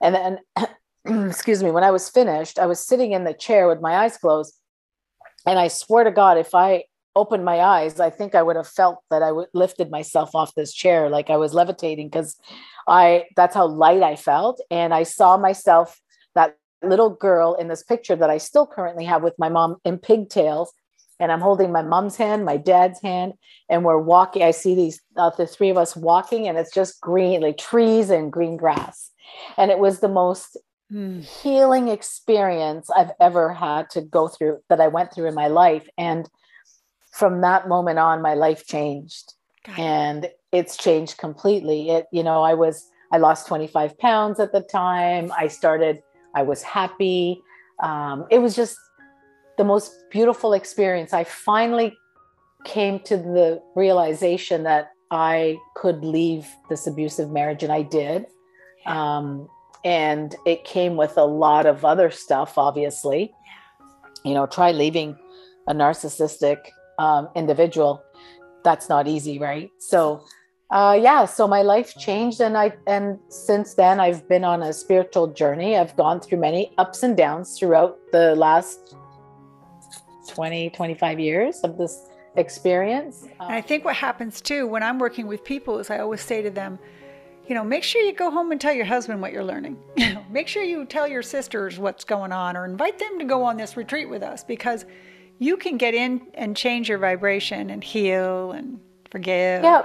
and 0.03 0.15
then 0.15 0.39
excuse 1.29 1.63
me 1.63 1.71
when 1.71 1.85
i 1.85 1.91
was 1.91 2.09
finished 2.09 2.59
i 2.59 2.67
was 2.67 2.81
sitting 2.81 3.13
in 3.13 3.25
the 3.25 3.35
chair 3.35 3.69
with 3.69 3.81
my 3.81 3.97
eyes 3.97 4.17
closed 4.17 4.55
and 5.47 5.59
i 5.59 5.69
swear 5.69 6.05
to 6.05 6.11
god 6.11 6.39
if 6.39 6.55
i 6.55 6.85
opened 7.17 7.45
my 7.45 7.61
eyes 7.61 7.99
i 8.01 8.11
think 8.11 8.35
i 8.35 8.43
would 8.43 8.57
have 8.57 8.69
felt 8.69 8.99
that 9.11 9.23
I 9.23 9.33
would 9.33 9.49
lifted 9.55 9.91
myself 9.91 10.35
off 10.35 10.55
this 10.55 10.73
chair 10.73 11.09
like 11.09 11.31
i 11.31 11.37
was 11.37 11.55
levitating 11.55 12.09
because 12.09 12.37
i 12.87 13.25
that's 13.35 13.55
how 13.55 13.67
light 13.67 14.03
i 14.03 14.15
felt 14.15 14.61
and 14.71 14.95
i 14.95 15.03
saw 15.03 15.37
myself 15.37 16.01
that 16.35 16.57
little 16.83 17.11
girl 17.11 17.55
in 17.55 17.69
this 17.69 17.83
picture 17.83 18.17
that 18.17 18.31
I 18.31 18.39
still 18.39 18.67
currently 18.67 19.05
have 19.05 19.23
with 19.23 19.39
my 19.39 19.49
mom 19.49 19.77
in 19.85 19.99
pigtails. 19.99 20.73
And 21.21 21.33
I'm 21.33 21.41
holding 21.41 21.73
my 21.73 21.83
mom's 21.83 22.15
hand, 22.15 22.45
my 22.45 22.57
dad's 22.57 23.03
hand, 23.03 23.33
and 23.69 23.85
we're 23.85 23.99
walking. 23.99 24.45
I 24.45 24.53
see 24.53 24.77
these, 24.77 25.01
uh, 25.17 25.31
the 25.31 25.49
three 25.49 25.69
of 25.69 25.77
us 25.77 25.97
walking, 25.97 26.47
and 26.47 26.57
it's 26.57 26.73
just 26.73 27.01
green, 27.01 27.41
like 27.41 27.59
trees 27.59 28.09
and 28.09 28.33
green 28.33 28.57
grass. 28.57 29.11
And 29.57 29.73
it 29.73 29.81
was 29.81 29.99
the 29.99 30.09
most 30.09 30.57
mm. 30.93 31.23
healing 31.23 31.89
experience 31.89 32.91
I've 32.91 33.13
ever 33.21 33.53
had 33.53 33.91
to 33.91 34.01
go 34.01 34.29
through 34.29 34.59
that 34.69 34.81
I 34.81 34.89
went 34.89 35.13
through 35.13 35.27
in 35.27 35.35
my 35.35 35.49
life. 35.49 35.89
And 35.97 36.29
from 37.13 37.41
that 37.41 37.69
moment 37.69 37.99
on, 37.99 38.23
my 38.23 38.35
life 38.35 38.67
changed. 38.67 39.35
And 39.77 40.31
it's 40.51 40.77
changed 40.77 41.19
completely. 41.19 41.91
It, 41.91 42.07
you 42.11 42.23
know, 42.23 42.43
I 42.43 42.55
was, 42.55 42.89
I 43.13 43.19
lost 43.19 43.47
25 43.49 43.99
pounds 43.99 44.41
at 44.41 44.53
the 44.53 44.63
time. 44.63 45.31
I 45.37 45.49
started 45.49 46.03
I 46.35 46.43
was 46.43 46.63
happy. 46.63 47.43
Um, 47.83 48.27
it 48.31 48.39
was 48.39 48.55
just 48.55 48.77
the 49.57 49.65
most 49.65 49.93
beautiful 50.11 50.53
experience. 50.53 51.13
I 51.13 51.25
finally 51.25 51.97
came 52.65 53.01
to 53.01 53.17
the 53.17 53.63
realization 53.75 54.63
that 54.65 54.91
I 55.11 55.59
could 55.75 56.05
leave 56.05 56.47
this 56.69 56.87
abusive 56.87 57.31
marriage, 57.31 57.63
and 57.63 57.73
I 57.73 57.83
did. 57.83 58.27
Um, 58.87 59.49
and 59.85 60.35
it 60.47 60.65
came 60.65 60.97
with 60.97 61.17
a 61.17 61.25
lot 61.25 61.67
of 61.67 61.85
other 61.85 62.11
stuff, 62.11 62.59
obviously. 62.59 63.33
You 64.25 64.35
know, 64.35 64.47
try 64.47 64.73
leaving 64.73 65.17
a 65.67 65.75
narcissistic 65.75 66.59
um, 66.99 67.29
individual. 67.35 68.03
That's 68.65 68.89
not 68.89 69.07
easy, 69.07 69.39
right? 69.39 69.71
So, 69.79 70.25
uh, 70.71 70.99
yeah, 71.01 71.25
so 71.25 71.49
my 71.49 71.63
life 71.63 71.97
changed, 71.97 72.41
and 72.41 72.57
I 72.59 72.75
and 72.87 73.19
since 73.29 73.75
then 73.75 74.01
I've 74.01 74.29
been 74.29 74.45
on 74.45 74.63
a 74.63 74.73
spiritual 74.73 75.29
journey. 75.29 75.77
I've 75.77 75.97
gone 75.97 76.21
through 76.21 76.39
many 76.39 76.73
ups 76.77 77.03
and 77.03 77.17
downs 77.17 77.59
throughout 77.59 77.99
the 78.13 78.35
last 78.35 78.95
20, 80.29 80.71
25 80.71 81.19
years 81.19 81.61
of 81.61 81.79
this 81.79 82.09
experience. 82.37 83.27
And 83.41 83.53
I 83.53 83.61
think 83.61 83.85
what 83.85 83.97
happens 83.97 84.41
too 84.41 84.67
when 84.67 84.83
I'm 84.83 84.99
working 84.99 85.27
with 85.27 85.43
people 85.43 85.79
is 85.79 85.91
I 85.91 85.99
always 85.99 86.21
say 86.21 86.43
to 86.43 86.51
them, 86.51 86.79
you 87.49 87.55
know, 87.55 87.65
make 87.65 87.83
sure 87.83 88.03
you 88.03 88.13
go 88.13 88.31
home 88.31 88.53
and 88.53 88.61
tell 88.61 88.75
your 88.75 88.85
husband 88.85 89.23
what 89.23 89.33
you're 89.33 89.45
learning. 89.45 89.79
You 89.97 90.15
know, 90.15 90.25
make 90.31 90.49
sure 90.49 90.63
you 90.63 90.85
tell 90.85 91.09
your 91.09 91.23
sisters 91.23 91.79
what's 91.79 92.05
going 92.05 92.31
on, 92.31 92.57
or 92.57 92.65
invite 92.65 92.99
them 92.99 93.19
to 93.19 93.25
go 93.25 93.43
on 93.43 93.57
this 93.57 93.77
retreat 93.77 94.09
with 94.09 94.23
us 94.23 94.45
because 94.45 94.85
you 95.39 95.57
can 95.57 95.79
get 95.79 95.95
in 95.95 96.27
and 96.35 96.57
change 96.57 96.89
your 96.89 96.99
vibration 96.99 97.71
and 97.71 97.83
heal 97.83 98.53
and 98.53 98.81
forgive. 99.11 99.63
Yeah. 99.63 99.83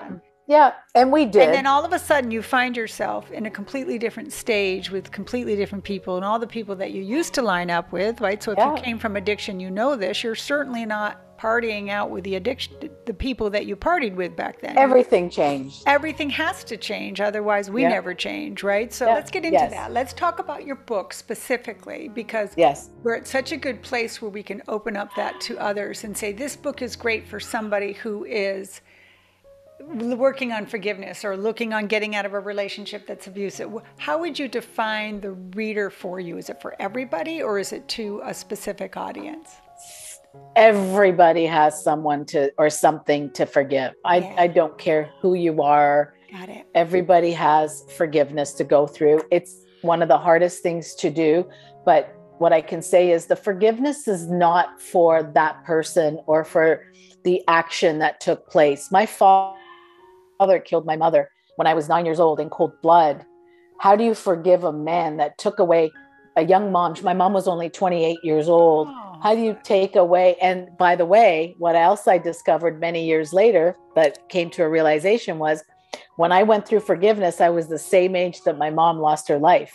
Yeah, 0.48 0.74
and 0.94 1.12
we 1.12 1.26
did. 1.26 1.44
And 1.44 1.54
then 1.54 1.68
all 1.68 1.86
of 1.86 1.94
a 1.94 2.00
sudden, 2.00 2.32
you 2.32 2.42
find 2.42 2.76
yourself 2.76 3.32
in 3.32 3.46
a 3.46 3.50
completely 3.50 3.98
different 3.98 4.34
stage 4.34 4.92
with 4.92 5.12
completely 5.12 5.56
different 5.56 5.84
people 5.84 6.18
and 6.18 6.26
all 6.26 6.40
the 6.40 6.48
people 6.48 6.76
that 6.78 6.92
you 6.92 7.02
used 7.02 7.34
to 7.36 7.42
line 7.42 7.70
up 7.70 7.92
with, 7.92 8.20
right? 8.20 8.44
So 8.44 8.52
if 8.52 8.58
yeah. 8.58 8.76
you 8.76 8.82
came 8.82 9.00
from 9.00 9.16
addiction, 9.16 9.60
you 9.60 9.72
know 9.72 9.96
this. 9.96 10.24
You're 10.24 10.36
certainly 10.36 10.86
not 10.86 11.22
partying 11.44 11.90
out 11.90 12.10
with 12.10 12.24
the 12.24 12.36
addiction, 12.36 12.74
the 13.06 13.14
people 13.14 13.50
that 13.50 13.66
you 13.66 13.76
partied 13.76 14.16
with 14.16 14.34
back 14.36 14.62
then. 14.62 14.78
Everything 14.78 15.30
changed. 15.30 15.84
Everything 15.86 16.30
has 16.30 16.64
to 16.64 16.78
change, 16.78 17.20
otherwise 17.20 17.70
we 17.70 17.82
yeah. 17.82 17.90
never 17.90 18.14
change, 18.14 18.64
right? 18.64 18.94
So 18.94 19.06
yeah. 19.06 19.16
let's 19.16 19.30
get 19.30 19.44
into 19.44 19.58
yes. 19.58 19.72
that. 19.72 19.92
Let's 19.92 20.14
talk 20.14 20.40
about 20.40 20.66
your 20.66 20.78
book 20.78 21.12
specifically 21.12 22.08
because 22.08 22.52
yes, 22.56 22.92
we're 23.04 23.16
at 23.16 23.28
such 23.28 23.52
a 23.52 23.58
good 23.58 23.82
place 23.82 24.22
where 24.22 24.32
we 24.32 24.42
can 24.42 24.62
open 24.70 24.96
up 24.96 25.14
that 25.16 25.42
to 25.42 25.58
others 25.58 26.06
and 26.06 26.16
say 26.16 26.32
this 26.32 26.56
book 26.56 26.82
is 26.82 26.96
great 26.96 27.28
for 27.28 27.42
somebody 27.42 27.92
who 27.92 28.24
is 28.24 28.80
working 29.88 30.52
on 30.52 30.66
forgiveness 30.66 31.24
or 31.24 31.36
looking 31.38 31.74
on 31.74 31.88
getting 31.88 32.16
out 32.16 32.26
of 32.26 32.34
a 32.34 32.40
relationship 32.40 33.06
that's 33.08 33.28
abusive 33.28 33.72
how 33.98 34.20
would 34.20 34.38
you 34.38 34.48
define 34.48 35.22
the 35.22 35.32
reader 35.32 35.90
for 35.90 36.20
you? 36.20 36.38
Is 36.38 36.50
it 36.50 36.62
for 36.62 36.76
everybody 36.80 37.42
or 37.42 37.60
is 37.60 37.74
it 37.74 37.88
to 37.90 38.22
a 38.24 38.34
specific 38.34 38.98
audience? 38.98 39.56
Everybody 40.56 41.46
has 41.46 41.84
someone 41.84 42.26
to 42.28 42.52
or 42.58 42.70
something 42.70 43.32
to 43.32 43.46
forgive. 43.46 43.94
I, 44.04 44.18
yeah. 44.18 44.36
I 44.38 44.48
don't 44.48 44.78
care 44.78 45.12
who 45.22 45.36
you 45.36 45.62
are. 45.62 46.16
Got 46.32 46.50
it. 46.50 46.66
everybody 46.74 47.32
has 47.32 47.86
forgiveness 47.96 48.54
to 48.54 48.64
go 48.64 48.88
through. 48.88 49.22
It's 49.30 49.56
one 49.84 50.02
of 50.02 50.08
the 50.08 50.18
hardest 50.18 50.64
things 50.64 50.96
to 50.96 51.10
do 51.12 51.48
but 51.86 52.16
what 52.40 52.54
i 52.54 52.62
can 52.62 52.82
say 52.82 53.12
is 53.12 53.26
the 53.26 53.36
forgiveness 53.36 54.08
is 54.08 54.30
not 54.30 54.82
for 54.82 55.22
that 55.22 55.64
person 55.66 56.20
or 56.26 56.44
for 56.46 56.86
the 57.24 57.42
action 57.48 58.00
that 58.00 58.20
took 58.20 58.50
place. 58.50 58.92
My 58.92 59.06
father 59.06 59.58
father 60.44 60.60
killed 60.60 60.86
my 60.86 60.98
mother 60.98 61.30
when 61.56 61.68
I 61.68 61.74
was 61.74 61.88
nine 61.88 62.06
years 62.06 62.20
old 62.20 62.38
in 62.38 62.50
cold 62.50 62.74
blood. 62.82 63.26
How 63.80 63.96
do 63.96 64.04
you 64.04 64.14
forgive 64.14 64.66
a 64.66 64.74
man 64.74 65.16
that 65.18 65.38
took 65.38 65.60
away 65.60 65.90
a 66.36 66.44
young 66.44 66.70
mom? 66.70 66.96
My 67.02 67.14
mom 67.14 67.32
was 67.32 67.48
only 67.48 67.70
28 67.70 68.18
years 68.24 68.50
old. 68.50 68.90
How 69.22 69.36
do 69.36 69.42
you 69.42 69.58
take 69.64 69.96
away? 69.96 70.36
And 70.42 70.78
by 70.78 70.98
the 70.98 71.06
way, 71.06 71.56
what 71.60 71.78
else 71.78 72.10
I 72.10 72.18
discovered 72.18 72.82
many 72.82 73.06
years 73.06 73.32
later 73.32 73.78
that 73.96 74.28
came 74.28 74.50
to 74.50 74.64
a 74.64 74.70
realization 74.70 75.40
was 75.40 75.64
when 76.18 76.34
I 76.34 76.44
went 76.44 76.68
through 76.68 76.82
forgiveness, 76.82 77.40
I 77.40 77.50
was 77.50 77.70
the 77.70 77.80
same 77.80 78.14
age 78.14 78.42
that 78.42 78.58
my 78.58 78.70
mom 78.70 79.00
lost 79.00 79.30
her 79.30 79.40
life. 79.40 79.74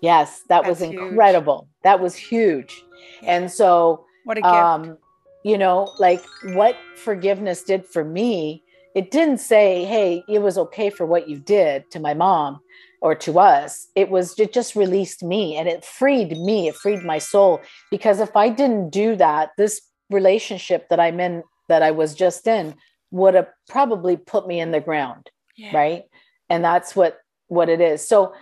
Yes, 0.00 0.40
that 0.48 0.64
That's 0.64 0.68
was 0.68 0.82
incredible. 0.82 1.58
Huge. 1.60 1.82
That 1.84 2.00
was 2.00 2.16
huge. 2.16 2.82
And 3.22 3.48
so, 3.48 4.06
what 4.24 4.38
a 4.38 4.40
gift. 4.40 4.52
Um, 4.52 4.98
you 5.44 5.58
know, 5.58 5.92
like 5.98 6.24
what 6.54 6.76
forgiveness 6.96 7.62
did 7.62 7.86
for 7.86 8.04
me, 8.04 8.62
it 8.94 9.10
didn't 9.10 9.38
say, 9.38 9.84
hey, 9.84 10.24
it 10.28 10.40
was 10.40 10.58
okay 10.58 10.90
for 10.90 11.06
what 11.06 11.28
you 11.28 11.38
did 11.38 11.90
to 11.92 12.00
my 12.00 12.14
mom 12.14 12.60
or 13.00 13.14
to 13.14 13.38
us. 13.38 13.88
It 13.94 14.10
was, 14.10 14.38
it 14.38 14.52
just 14.52 14.76
released 14.76 15.22
me 15.22 15.56
and 15.56 15.68
it 15.68 15.84
freed 15.84 16.36
me, 16.36 16.68
it 16.68 16.76
freed 16.76 17.02
my 17.02 17.18
soul. 17.18 17.60
Because 17.90 18.20
if 18.20 18.36
I 18.36 18.48
didn't 18.48 18.90
do 18.90 19.16
that, 19.16 19.50
this 19.56 19.80
relationship 20.10 20.88
that 20.90 21.00
I'm 21.00 21.20
in, 21.20 21.42
that 21.68 21.82
I 21.82 21.92
was 21.92 22.14
just 22.14 22.46
in, 22.46 22.74
would 23.10 23.34
have 23.34 23.48
probably 23.68 24.16
put 24.16 24.46
me 24.46 24.60
in 24.60 24.72
the 24.72 24.80
ground. 24.80 25.30
Yeah. 25.56 25.76
Right. 25.76 26.04
And 26.48 26.64
that's 26.64 26.96
what 26.96 27.18
what 27.48 27.68
it 27.68 27.80
is. 27.80 28.06
So 28.06 28.32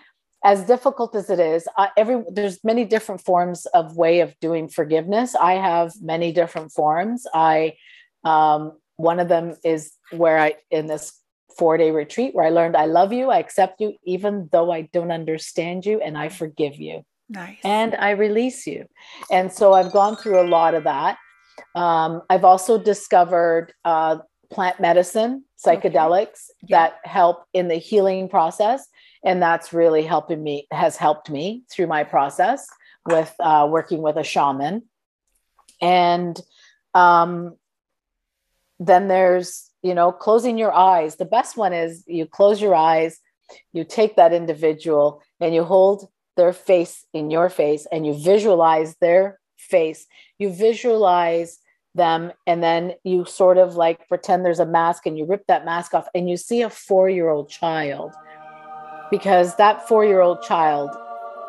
as 0.45 0.65
difficult 0.65 1.15
as 1.17 1.31
it 1.31 1.41
is 1.41 1.67
uh, 1.77 1.89
every 1.97 2.23
there's 2.31 2.63
many 2.63 2.85
different 2.85 3.21
forms 3.21 3.67
of 3.67 3.97
way 3.97 4.21
of 4.21 4.39
doing 4.41 4.69
forgiveness. 4.69 5.35
I 5.35 5.55
have 5.55 5.93
many 6.01 6.33
different 6.33 6.73
forms. 6.73 7.27
I 7.35 7.75
um, 8.25 8.73
one 8.99 9.21
of 9.21 9.29
them 9.29 9.55
is 9.65 9.93
where 10.11 10.39
i 10.39 10.55
in 10.71 10.87
this 10.87 11.19
four 11.57 11.79
day 11.79 11.91
retreat 11.91 12.35
where 12.35 12.45
i 12.45 12.51
learned 12.51 12.77
i 12.77 12.85
love 12.85 13.13
you 13.13 13.31
i 13.31 13.39
accept 13.39 13.81
you 13.81 13.95
even 14.05 14.49
though 14.53 14.71
i 14.71 14.83
don't 14.93 15.11
understand 15.11 15.87
you 15.87 16.01
and 16.01 16.19
i 16.19 16.29
forgive 16.29 16.77
you. 16.77 17.03
Nice. 17.31 17.59
And 17.65 17.95
i 17.95 18.11
release 18.11 18.67
you. 18.67 18.87
And 19.31 19.53
so 19.53 19.73
i've 19.73 19.93
gone 19.93 20.17
through 20.17 20.41
a 20.41 20.47
lot 20.47 20.75
of 20.75 20.85
that. 20.85 21.17
Um, 21.75 22.23
i've 22.29 22.45
also 22.45 22.77
discovered 22.77 23.73
uh, 23.85 24.19
plant 24.51 24.81
medicine 24.81 25.45
psychedelics 25.65 26.51
okay. 26.51 26.69
yeah. 26.69 26.89
that 26.89 26.95
help 27.05 27.45
in 27.53 27.69
the 27.69 27.77
healing 27.77 28.29
process 28.29 28.87
and 29.25 29.43
that's 29.43 29.73
really 29.73 30.03
helping 30.03 30.43
me 30.43 30.67
has 30.71 30.97
helped 30.97 31.31
me 31.31 31.63
through 31.71 31.87
my 31.87 32.05
process 32.05 32.67
with 33.07 33.35
uh, 33.41 33.67
working 33.71 34.03
with 34.03 34.17
a 34.17 34.25
shaman. 34.25 34.83
And 35.81 36.41
um, 36.95 37.57
then 38.79 39.09
there's 39.09 39.71
you 39.83 39.95
know 39.95 40.13
closing 40.13 40.59
your 40.59 40.73
eyes. 40.73 41.17
The 41.17 41.25
best 41.25 41.57
one 41.57 41.73
is 41.73 42.05
you 42.07 42.27
close 42.27 42.61
your 42.61 42.75
eyes 42.75 43.21
you 43.73 43.85
take 43.85 44.17
that 44.17 44.33
individual 44.33 45.23
and 45.41 45.55
you 45.55 45.65
hold 45.65 46.09
their 46.37 46.53
face 46.53 47.05
in 47.13 47.31
your 47.31 47.49
face 47.49 47.87
and 47.91 48.07
you 48.07 48.15
visualize 48.15 48.97
their 49.01 49.39
face. 49.57 50.07
You 50.39 50.51
visualize 50.51 51.59
them 51.95 52.33
and 52.47 52.63
then 52.63 52.95
you 53.03 53.25
sort 53.25 53.59
of 53.59 53.75
like 53.75 54.07
pretend 54.09 54.45
there's 54.45 54.61
a 54.61 54.67
mask 54.67 55.07
and 55.07 55.19
you 55.19 55.25
rip 55.25 55.47
that 55.49 55.65
mask 55.65 55.95
off 55.95 56.07
and 56.15 56.29
you 56.29 56.37
see 56.37 56.63
a 56.63 56.71
4 56.71 57.09
year 57.09 57.29
old 57.29 57.49
child 57.49 58.15
because 59.11 59.57
that 59.57 59.87
four 59.89 60.05
year 60.05 60.21
old 60.21 60.43
child 60.43 60.91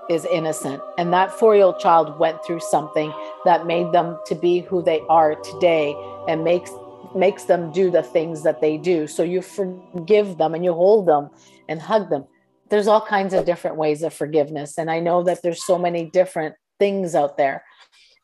is 0.09 0.25
innocent 0.25 0.81
and 0.97 1.13
that 1.13 1.31
four 1.31 1.55
year 1.55 1.65
old 1.65 1.79
child 1.79 2.17
went 2.19 2.43
through 2.43 2.59
something 2.59 3.13
that 3.45 3.67
made 3.67 3.91
them 3.91 4.17
to 4.25 4.35
be 4.35 4.61
who 4.61 4.81
they 4.81 5.01
are 5.09 5.35
today 5.35 5.95
and 6.27 6.43
makes 6.43 6.71
makes 7.15 7.45
them 7.45 7.71
do 7.71 7.89
the 7.89 8.03
things 8.03 8.43
that 8.43 8.61
they 8.61 8.77
do. 8.77 9.07
So 9.07 9.23
you 9.23 9.41
forgive 9.41 10.37
them 10.37 10.53
and 10.53 10.63
you 10.63 10.73
hold 10.73 11.07
them 11.07 11.29
and 11.67 11.81
hug 11.81 12.09
them. 12.09 12.25
There's 12.69 12.87
all 12.87 13.01
kinds 13.01 13.33
of 13.33 13.45
different 13.45 13.77
ways 13.77 14.03
of 14.03 14.13
forgiveness 14.13 14.77
and 14.77 14.91
i 14.91 14.99
know 14.99 15.23
that 15.23 15.41
there's 15.41 15.65
so 15.65 15.77
many 15.77 16.05
different 16.05 16.55
things 16.79 17.13
out 17.13 17.37
there. 17.37 17.63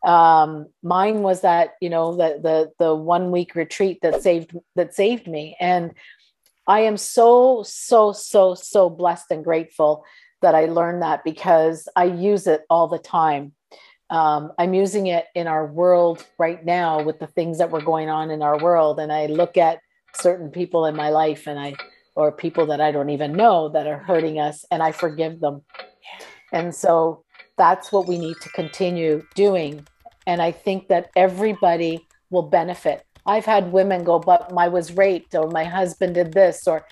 Um, 0.03 0.67
mine 0.83 1.21
was 1.21 1.41
that 1.41 1.71
you 1.81 1.89
know 1.89 2.15
the 2.15 2.39
the 2.41 2.71
the 2.83 2.95
one 2.95 3.31
week 3.31 3.55
retreat 3.55 3.99
that 4.01 4.21
saved 4.21 4.55
that 4.75 4.93
saved 4.93 5.27
me. 5.27 5.55
And 5.59 5.91
i 6.67 6.79
am 6.81 6.97
so 6.97 7.63
so 7.65 8.11
so 8.11 8.55
so 8.55 8.89
blessed 8.89 9.31
and 9.31 9.43
grateful 9.43 10.03
that 10.41 10.55
i 10.55 10.65
learned 10.65 11.01
that 11.01 11.23
because 11.23 11.87
i 11.95 12.03
use 12.05 12.47
it 12.47 12.61
all 12.69 12.87
the 12.87 12.99
time. 12.99 13.53
Um, 14.09 14.51
i'm 14.59 14.73
using 14.73 15.07
it 15.07 15.25
in 15.33 15.47
our 15.47 15.65
world 15.65 16.25
right 16.37 16.63
now 16.63 17.01
with 17.01 17.19
the 17.19 17.27
things 17.27 17.57
that 17.57 17.71
were 17.71 17.81
going 17.81 18.09
on 18.09 18.31
in 18.31 18.41
our 18.41 18.59
world. 18.59 18.99
And 18.99 19.11
i 19.11 19.25
look 19.25 19.57
at 19.57 19.79
certain 20.13 20.49
people 20.49 20.85
in 20.85 20.95
my 20.95 21.09
life 21.09 21.47
and 21.47 21.59
i 21.59 21.73
or 22.15 22.31
people 22.31 22.67
that 22.67 22.79
i 22.79 22.91
don't 22.91 23.09
even 23.09 23.33
know 23.33 23.69
that 23.69 23.87
are 23.87 23.97
hurting 23.97 24.39
us 24.39 24.63
and 24.71 24.83
i 24.83 24.91
forgive 24.91 25.39
them. 25.39 25.63
And 26.51 26.73
so 26.73 27.23
that's 27.57 27.91
what 27.91 28.07
we 28.07 28.17
need 28.17 28.37
to 28.41 28.49
continue 28.49 29.23
doing. 29.35 29.87
And 30.27 30.41
I 30.41 30.51
think 30.51 30.87
that 30.87 31.09
everybody 31.15 32.07
will 32.29 32.43
benefit. 32.43 33.04
I've 33.25 33.45
had 33.45 33.71
women 33.71 34.03
go, 34.03 34.19
but 34.19 34.51
I 34.55 34.67
was 34.67 34.95
raped 34.95 35.35
or 35.35 35.49
my 35.49 35.63
husband 35.63 36.15
did 36.15 36.33
this, 36.33 36.67
or, 36.67 36.85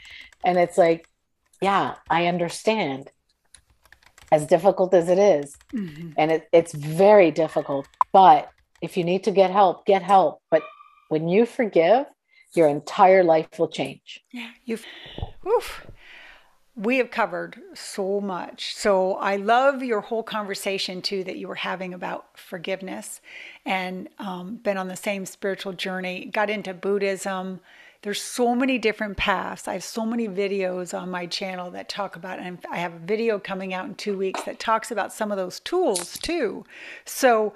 and 0.44 0.58
it's 0.58 0.78
like, 0.78 1.08
yeah, 1.62 1.96
I 2.10 2.28
understand. 2.28 3.10
As 4.32 4.48
difficult 4.48 4.96
as 4.96 5.10
it 5.10 5.20
is, 5.20 5.56
mm-hmm. 5.72 6.14
and 6.18 6.32
it, 6.32 6.50
it's 6.52 6.74
very 6.74 7.30
difficult. 7.30 7.88
But 8.12 8.50
if 8.82 8.98
you 8.98 9.04
need 9.04 9.26
to 9.26 9.32
get 9.32 9.52
help, 9.52 9.86
get 9.86 10.02
help. 10.02 10.42
But 10.50 10.64
when 11.10 11.28
you 11.28 11.46
forgive, 11.46 12.08
your 12.56 12.68
entire 12.68 13.24
life 13.24 13.60
will 13.60 13.68
change. 13.68 14.24
Yeah, 14.32 14.50
you've, 14.66 14.86
oof 15.48 15.86
we 16.76 16.98
have 16.98 17.12
covered 17.12 17.62
so 17.76 18.20
much. 18.20 18.76
So 18.76 19.14
I 19.16 19.36
love 19.36 19.84
your 19.84 20.02
whole 20.02 20.24
conversation 20.24 21.02
too 21.02 21.24
that 21.24 21.38
you 21.38 21.48
were 21.48 21.56
having 21.56 21.94
about 21.94 22.38
forgiveness 22.38 23.22
and 23.66 24.10
um, 24.18 24.56
been 24.56 24.78
on 24.78 24.88
the 24.88 24.96
same 24.96 25.26
spiritual 25.26 25.74
journey, 25.74 26.26
got 26.26 26.50
into 26.50 26.74
Buddhism. 26.74 27.60
There's 28.02 28.22
so 28.22 28.56
many 28.56 28.80
different 28.80 29.18
paths. 29.18 29.68
I 29.68 29.74
have 29.74 29.84
so 29.84 30.06
many 30.06 30.28
videos 30.28 31.00
on 31.00 31.12
my 31.12 31.28
channel 31.28 31.70
that 31.72 31.90
talk 31.90 32.16
about, 32.16 32.40
and 32.40 32.58
I 32.70 32.78
have 32.78 32.96
a 32.96 33.00
video 33.00 33.40
coming 33.40 33.74
out 33.74 33.86
in 33.86 33.96
two 33.96 34.18
weeks 34.18 34.44
that 34.44 34.60
talks 34.60 34.90
about 34.90 35.14
some 35.14 35.32
of 35.32 35.38
those 35.38 35.60
tools 35.60 36.18
too. 36.18 36.66
So 37.06 37.54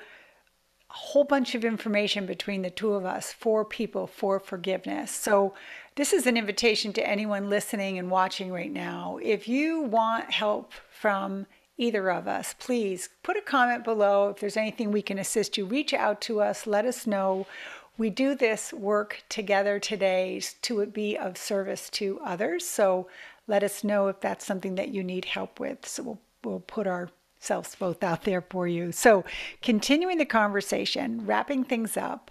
a 0.89 0.93
whole 0.93 1.25
bunch 1.25 1.53
of 1.55 1.65
information 1.65 2.25
between 2.25 2.61
the 2.61 2.69
two 2.69 2.93
of 2.93 3.03
us 3.03 3.33
for 3.33 3.65
people 3.65 4.07
for 4.07 4.39
forgiveness. 4.39 5.11
So 5.11 5.53
this 5.97 6.13
is 6.13 6.27
an 6.27 6.37
invitation 6.37 6.93
to 6.93 7.05
anyone 7.05 7.49
listening 7.49 7.97
and 7.97 8.11
watching 8.11 8.51
right 8.51 8.71
now. 8.71 9.17
If 9.19 9.47
you 9.47 9.81
want 9.81 10.29
help 10.29 10.71
from 10.91 11.47
either 11.75 12.11
of 12.11 12.27
us, 12.27 12.53
please 12.59 13.09
put 13.23 13.35
a 13.35 13.41
comment 13.41 13.83
below. 13.83 14.29
If 14.29 14.39
there's 14.39 14.57
anything 14.57 14.91
we 14.91 15.01
can 15.01 15.17
assist 15.17 15.57
you, 15.57 15.65
reach 15.65 15.95
out 15.95 16.21
to 16.21 16.39
us, 16.39 16.67
let 16.67 16.85
us 16.85 17.07
know. 17.07 17.47
We 17.97 18.11
do 18.11 18.35
this 18.35 18.71
work 18.71 19.23
together 19.27 19.79
today 19.79 20.39
to 20.61 20.85
be 20.85 21.17
of 21.17 21.35
service 21.35 21.89
to 21.91 22.19
others. 22.23 22.63
So 22.63 23.07
let 23.47 23.63
us 23.63 23.83
know 23.83 24.07
if 24.07 24.21
that's 24.21 24.45
something 24.45 24.75
that 24.75 24.89
you 24.89 25.03
need 25.03 25.25
help 25.25 25.59
with. 25.59 25.87
So 25.87 26.03
we'll, 26.03 26.19
we'll 26.43 26.59
put 26.59 26.85
ourselves 26.85 27.75
both 27.75 28.03
out 28.03 28.21
there 28.21 28.41
for 28.41 28.67
you. 28.67 28.91
So 28.91 29.25
continuing 29.63 30.19
the 30.19 30.25
conversation, 30.25 31.25
wrapping 31.25 31.63
things 31.63 31.97
up 31.97 32.29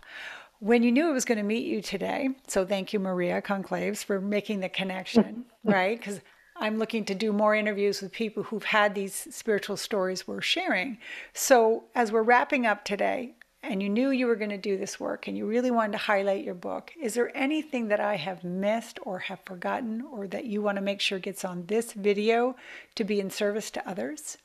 when 0.61 0.83
you 0.83 0.93
knew 0.93 1.11
it 1.11 1.13
was 1.13 1.25
going 1.25 1.39
to 1.39 1.45
meet 1.45 1.67
you 1.67 1.83
today, 1.83 2.31
so 2.47 2.65
thank 2.65 2.93
you, 2.93 3.01
Maria 3.01 3.43
Conclaves, 3.43 4.05
for 4.05 4.21
making 4.21 4.61
the 4.61 4.69
connection, 4.69 5.45
right? 5.65 5.99
Because 5.99 6.21
I'm 6.57 6.79
looking 6.79 7.05
to 7.07 7.15
do 7.15 7.33
more 7.33 7.55
interviews 7.55 8.01
with 8.01 8.13
people 8.13 8.43
who've 8.43 8.65
had 8.65 8.95
these 8.95 9.29
spiritual 9.31 9.77
stories 9.77 10.27
we're 10.27 10.41
sharing. 10.41 10.99
So, 11.35 11.85
as 11.95 12.11
we're 12.11 12.23
wrapping 12.23 12.67
up 12.67 12.85
today, 12.85 13.35
and 13.63 13.83
you 13.83 13.89
knew 13.89 14.11
you 14.11 14.27
were 14.27 14.37
going 14.37 14.51
to 14.51 14.59
do 14.59 14.77
this 14.77 15.01
work 15.01 15.27
and 15.27 15.37
you 15.37 15.47
really 15.47 15.71
wanted 15.71 15.93
to 15.93 15.99
highlight 15.99 16.45
your 16.45 16.55
book, 16.55 16.93
is 17.01 17.15
there 17.15 17.37
anything 17.37 17.89
that 17.89 18.01
I 18.01 18.17
have 18.17 18.45
missed 18.45 18.99
or 19.03 19.19
have 19.19 19.41
forgotten 19.45 20.03
or 20.03 20.27
that 20.29 20.45
you 20.45 20.63
want 20.63 20.77
to 20.77 20.83
make 20.83 21.01
sure 21.01 21.19
gets 21.19 21.45
on 21.45 21.67
this 21.67 21.93
video 21.93 22.57
to 22.95 23.05
be 23.05 23.19
in 23.21 23.31
service 23.31 23.71
to 23.73 23.89
others? 23.89 24.39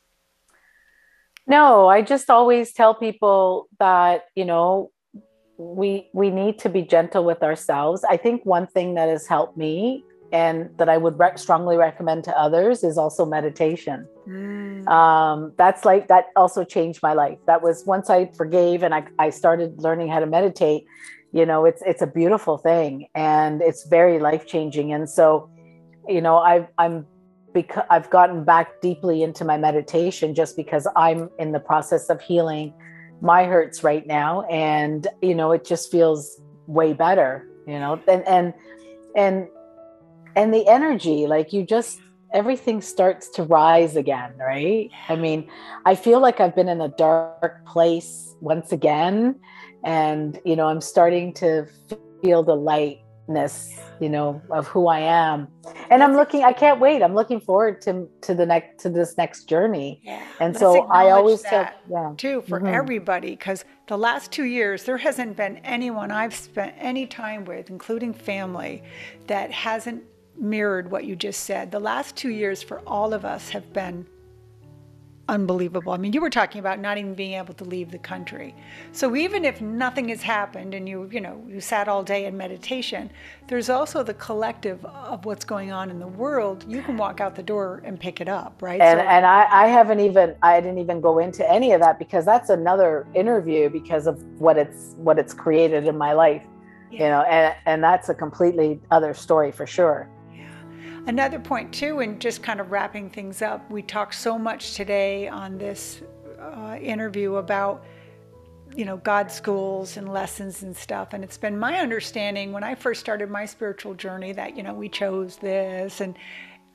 No, 1.47 1.88
I 1.88 2.02
just 2.02 2.30
always 2.30 2.74
tell 2.74 2.95
people 2.95 3.67
that, 3.80 4.26
you 4.36 4.45
know, 4.45 4.91
we 5.62 6.10
we 6.13 6.30
need 6.32 6.58
to 6.60 6.69
be 6.69 6.82
gentle 6.82 7.24
with 7.24 7.43
ourselves. 7.43 8.04
I 8.10 8.17
think 8.17 8.45
one 8.45 8.67
thing 8.67 8.95
that 8.95 9.08
has 9.08 9.28
helped 9.28 9.58
me 9.58 10.04
and 10.34 10.69
that 10.78 10.89
I 10.89 10.97
would 10.97 11.19
re- 11.19 11.36
strongly 11.36 11.78
recommend 11.78 12.24
to 12.24 12.38
others 12.38 12.84
is 12.84 12.97
also 12.97 13.26
meditation. 13.26 14.08
Mm. 14.28 14.88
Um, 14.88 15.54
that's 15.58 15.86
like 15.86 16.08
that 16.08 16.28
also 16.36 16.63
changed 16.63 17.02
my 17.04 17.13
life. 17.13 17.38
That 17.45 17.62
was 17.62 17.86
once 17.86 18.10
I 18.10 18.32
forgave 18.38 18.82
and 18.82 18.95
I, 18.95 19.04
I 19.19 19.30
started 19.30 19.82
learning 19.82 20.08
how 20.10 20.19
to 20.19 20.26
meditate. 20.26 20.86
You 21.32 21.45
know, 21.45 21.65
it's 21.65 21.84
it's 21.86 22.02
a 22.02 22.08
beautiful 22.08 22.58
thing 22.58 23.08
and 23.13 23.62
it's 23.62 23.86
very 23.88 24.19
life 24.19 24.47
changing. 24.47 24.91
And 24.93 25.10
so, 25.10 25.50
you 26.08 26.21
know, 26.21 26.38
I've 26.38 26.67
I'm 26.78 27.06
because 27.54 27.84
I've 27.89 28.10
gotten 28.10 28.43
back 28.45 28.82
deeply 28.82 29.21
into 29.21 29.45
my 29.45 29.58
meditation 29.58 30.34
just 30.34 30.56
because 30.56 30.88
I'm 30.95 31.30
in 31.38 31.52
the 31.52 31.60
process 31.60 32.10
of 32.10 32.19
healing 32.21 32.74
my 33.22 33.46
hurts 33.46 33.84
right 33.84 34.06
now 34.08 34.42
and 34.44 35.08
you 35.22 35.36
know 35.36 35.52
it 35.52 35.64
just 35.64 35.92
feels 35.92 36.42
way 36.68 36.92
better 36.92 37.48
you 37.68 37.80
know 37.80 38.00
and 38.08 38.28
and 38.28 38.54
and 39.16 39.48
and 40.36 40.54
the 40.54 40.68
energy 40.68 41.28
like 41.28 41.54
you 41.54 41.64
just 41.64 42.00
everything 42.34 42.82
starts 42.82 43.30
to 43.30 43.44
rise 43.44 43.96
again 43.96 44.34
right? 44.40 44.90
I 45.10 45.16
mean 45.16 45.50
i 45.86 45.96
feel 45.96 46.20
like 46.20 46.40
i've 46.40 46.56
been 46.56 46.70
in 46.70 46.82
a 46.82 46.90
dark 46.90 47.66
place 47.66 48.36
once 48.42 48.72
again 48.72 49.40
and 49.84 50.40
you 50.44 50.56
know 50.56 50.68
i'm 50.68 50.82
starting 50.82 51.34
to 51.36 51.68
feel 52.22 52.44
the 52.44 52.56
lightness 53.32 53.80
you 54.00 54.10
know 54.10 54.41
of 54.50 54.67
who 54.67 54.88
i 54.88 55.00
am 55.00 55.48
and 55.89 56.04
i'm 56.04 56.15
looking 56.15 56.44
i 56.44 56.52
can't 56.52 56.80
wait 56.80 57.02
i'm 57.04 57.13
looking 57.13 57.39
forward 57.39 57.82
to 57.82 58.08
to 58.22 58.34
the 58.34 58.46
next 58.46 58.82
to 58.82 58.89
this 58.89 59.17
next 59.17 59.46
journey 59.46 60.02
yeah. 60.04 60.24
and 60.39 60.58
so 60.58 60.82
i 60.88 61.12
always 61.12 61.41
tell 61.41 61.70
yeah 61.89 62.13
too 62.17 62.41
for 62.41 62.60
mm-hmm. 62.60 62.67
everybody 62.74 63.32
because 63.32 63.63
the 63.88 63.98
last 63.98 64.32
two 64.32 64.46
years 64.46 64.84
there 64.84 64.98
hasn't 64.98 65.36
been 65.38 65.58
anyone 65.58 66.12
i've 66.12 66.36
spent 66.36 66.74
any 66.78 67.06
time 67.06 67.46
with 67.46 67.70
including 67.70 68.13
family 68.13 68.84
that 69.28 69.52
hasn't 69.52 70.04
mirrored 70.38 70.89
what 70.89 71.06
you 71.06 71.15
just 71.15 71.41
said 71.41 71.72
the 71.72 71.80
last 71.80 72.15
two 72.15 72.30
years 72.30 72.63
for 72.63 72.80
all 72.88 73.13
of 73.13 73.24
us 73.24 73.50
have 73.50 73.72
been 73.74 74.06
unbelievable. 75.32 75.94
I 75.94 75.98
mean, 75.98 76.12
you 76.12 76.20
were 76.20 76.30
talking 76.30 76.60
about 76.60 76.80
not 76.80 76.98
even 76.98 77.15
being 77.15 77.34
able 77.34 77.54
to 77.56 77.63
leave 77.63 77.89
the 77.89 77.98
country. 77.98 78.54
So 78.91 79.15
even 79.15 79.46
if 79.46 79.62
nothing 79.62 80.10
has 80.10 80.22
happened 80.22 80.74
and 80.74 80.88
you, 80.88 81.10
you 81.10 81.22
know, 81.22 81.41
you 81.48 81.62
sat 81.62 81.88
all 81.88 82.04
day 82.04 82.26
in 82.26 82.36
meditation, 82.36 83.10
there's 83.48 83.70
also 83.70 84.04
the 84.04 84.13
collective 84.15 84.84
of 84.86 85.24
what's 85.24 85.46
going 85.46 85.72
on 85.72 85.89
in 85.89 86.00
the 86.00 86.08
world. 86.08 86.65
You 86.67 86.82
can 86.82 86.98
walk 86.98 87.22
out 87.22 87.34
the 87.34 87.44
door 87.44 87.82
and 87.86 87.98
pick 87.98 88.20
it 88.20 88.28
up, 88.28 88.62
right? 88.62 88.82
And, 88.82 89.00
so, 89.00 89.06
and 89.08 89.26
I, 89.26 89.63
I 89.63 89.67
haven't 89.67 90.02
even, 90.02 90.36
I 90.44 90.60
didn't 90.60 90.80
even 90.80 91.00
go 91.00 91.20
into 91.20 91.50
any 91.50 91.72
of 91.72 91.80
that 91.80 91.98
because 91.98 92.26
that's 92.26 92.50
another 92.50 93.08
interview 93.15 93.70
because 93.70 94.08
of 94.08 94.22
what 94.38 94.58
it's, 94.58 94.96
what 94.98 95.17
it's 95.17 95.34
created 95.34 95.88
in 95.88 95.98
my 95.98 96.12
life, 96.12 96.44
yeah. 96.91 97.00
you 97.00 97.06
know, 97.10 97.22
and, 97.22 97.56
and 97.65 97.82
that's 97.82 98.10
a 98.10 98.13
completely 98.13 98.82
other 98.91 99.13
story 99.13 99.52
for 99.52 99.65
sure. 99.65 100.10
Another 101.08 101.40
point, 101.40 101.74
too, 101.74 102.00
and 102.00 102.20
just 102.22 102.44
kind 102.44 102.60
of 102.60 102.72
wrapping 102.72 103.10
things 103.10 103.42
up, 103.42 103.70
we 103.72 103.82
talked 103.82 104.16
so 104.16 104.38
much 104.38 104.76
today 104.76 105.28
on 105.28 105.58
this 105.58 106.02
uh, 106.40 106.78
interview 106.80 107.36
about 107.36 107.84
you 108.76 108.86
know 108.86 108.98
god 108.98 109.32
schools 109.32 109.98
and 109.98 110.12
lessons 110.12 110.64
and 110.64 110.76
stuff. 110.76 111.14
And 111.14 111.24
it's 111.24 111.38
been 111.38 111.58
my 111.60 111.80
understanding 111.80 112.52
when 112.52 112.64
i 112.64 112.76
first 112.76 113.00
started 113.00 113.30
my 113.30 113.46
spiritual 113.46 113.94
journey 113.94 114.32
that 114.34 114.56
you 114.56 114.64
know 114.64 114.74
we 114.74 114.90
chose 114.90 115.36
this 115.38 116.02
and 116.02 116.16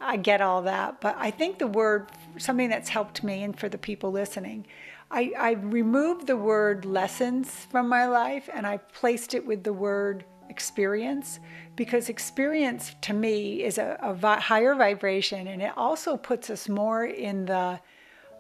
i 0.01 0.17
get 0.17 0.41
all 0.41 0.63
that. 0.63 1.01
But 1.01 1.17
i 1.19 1.31
think 1.31 1.59
the 1.59 1.67
word 1.67 2.11
something 2.39 2.69
that's 2.69 2.89
helped 2.89 3.25
me 3.25 3.43
and 3.43 3.59
for 3.59 3.69
the 3.69 3.79
people 3.79 4.13
listening 4.13 4.67
i, 5.11 5.33
I 5.39 5.53
removed 5.53 6.27
the 6.27 6.37
word 6.37 6.85
lessons 6.85 7.51
from 7.71 7.89
my 7.89 8.07
life 8.07 8.49
and 8.53 8.67
i 8.67 8.77
placed 8.77 9.35
it 9.35 9.47
with 9.47 9.65
the 9.65 9.73
word 9.73 10.25
experience 10.49 11.41
because 11.77 12.09
experience 12.09 12.95
to 13.03 13.13
me 13.13 13.63
is 13.63 13.79
a, 13.79 13.99
a 14.03 14.15
vi- 14.15 14.41
higher 14.41 14.75
vibration 14.75 15.47
and 15.47 15.63
it 15.63 15.73
also 15.77 16.17
puts 16.17 16.51
us 16.51 16.69
more 16.69 17.05
in 17.05 17.47
the 17.47 17.81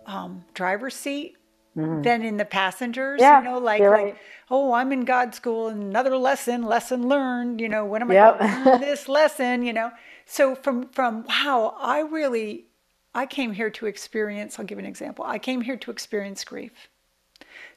um, 0.07 0.45
driver's 0.55 0.95
seat 0.95 1.37
mm-hmm. 1.77 2.03
than 2.03 2.25
in 2.25 2.37
the 2.37 2.45
passengers. 2.45 3.21
Yeah, 3.21 3.38
you 3.38 3.45
know, 3.45 3.59
like, 3.59 3.81
like 3.81 3.90
right. 3.90 4.16
oh, 4.51 4.73
I'm 4.73 4.92
in 4.92 5.05
God 5.05 5.35
school, 5.35 5.69
another 5.69 6.16
lesson, 6.16 6.62
lesson 6.62 7.09
learned. 7.09 7.61
You 7.61 7.69
know, 7.69 7.85
when 7.85 8.03
am 8.03 8.11
I 8.11 8.14
yep. 8.14 8.38
going 8.38 8.81
to 8.81 8.85
this 8.87 9.09
lesson? 9.09 9.62
You 9.62 9.73
know, 9.73 9.90
so 10.25 10.55
from 10.55 10.88
from 10.88 11.25
wow, 11.25 11.77
I 11.79 12.01
really 12.01 12.66
I 13.14 13.27
came 13.27 13.53
here 13.53 13.71
to 13.71 13.87
experience. 13.87 14.59
I'll 14.59 14.64
give 14.64 14.79
an 14.79 14.87
example. 14.87 15.25
I 15.27 15.38
came 15.38 15.62
here 15.62 15.77
to 15.77 15.90
experience 15.90 16.45
grief. 16.45 16.88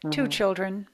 Mm-hmm. 0.03 0.09
Two 0.11 0.27
children, 0.27 0.87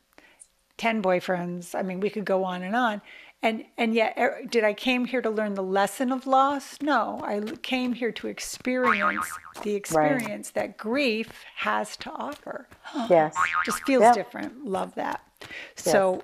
10 0.77 1.01
boyfriends. 1.01 1.75
I 1.75 1.81
mean, 1.81 1.99
we 1.99 2.09
could 2.09 2.25
go 2.25 2.43
on 2.43 2.63
and 2.63 2.75
on. 2.75 3.01
And 3.45 3.63
and 3.77 3.93
yet 3.93 4.15
er, 4.17 4.41
did 4.49 4.63
I 4.63 4.73
came 4.73 5.05
here 5.05 5.21
to 5.21 5.29
learn 5.29 5.53
the 5.53 5.61
lesson 5.61 6.11
of 6.11 6.25
loss? 6.25 6.81
No, 6.81 7.21
I 7.23 7.41
came 7.61 7.93
here 7.93 8.11
to 8.13 8.27
experience 8.27 9.27
the 9.61 9.75
experience 9.75 10.51
right. 10.55 10.69
that 10.69 10.77
grief 10.79 11.45
has 11.57 11.95
to 11.97 12.11
offer. 12.11 12.67
Yes. 13.07 13.35
Just 13.63 13.83
feels 13.83 14.01
yep. 14.01 14.15
different. 14.15 14.65
Love 14.65 14.95
that. 14.95 15.21
Yes. 15.41 15.51
So 15.75 16.23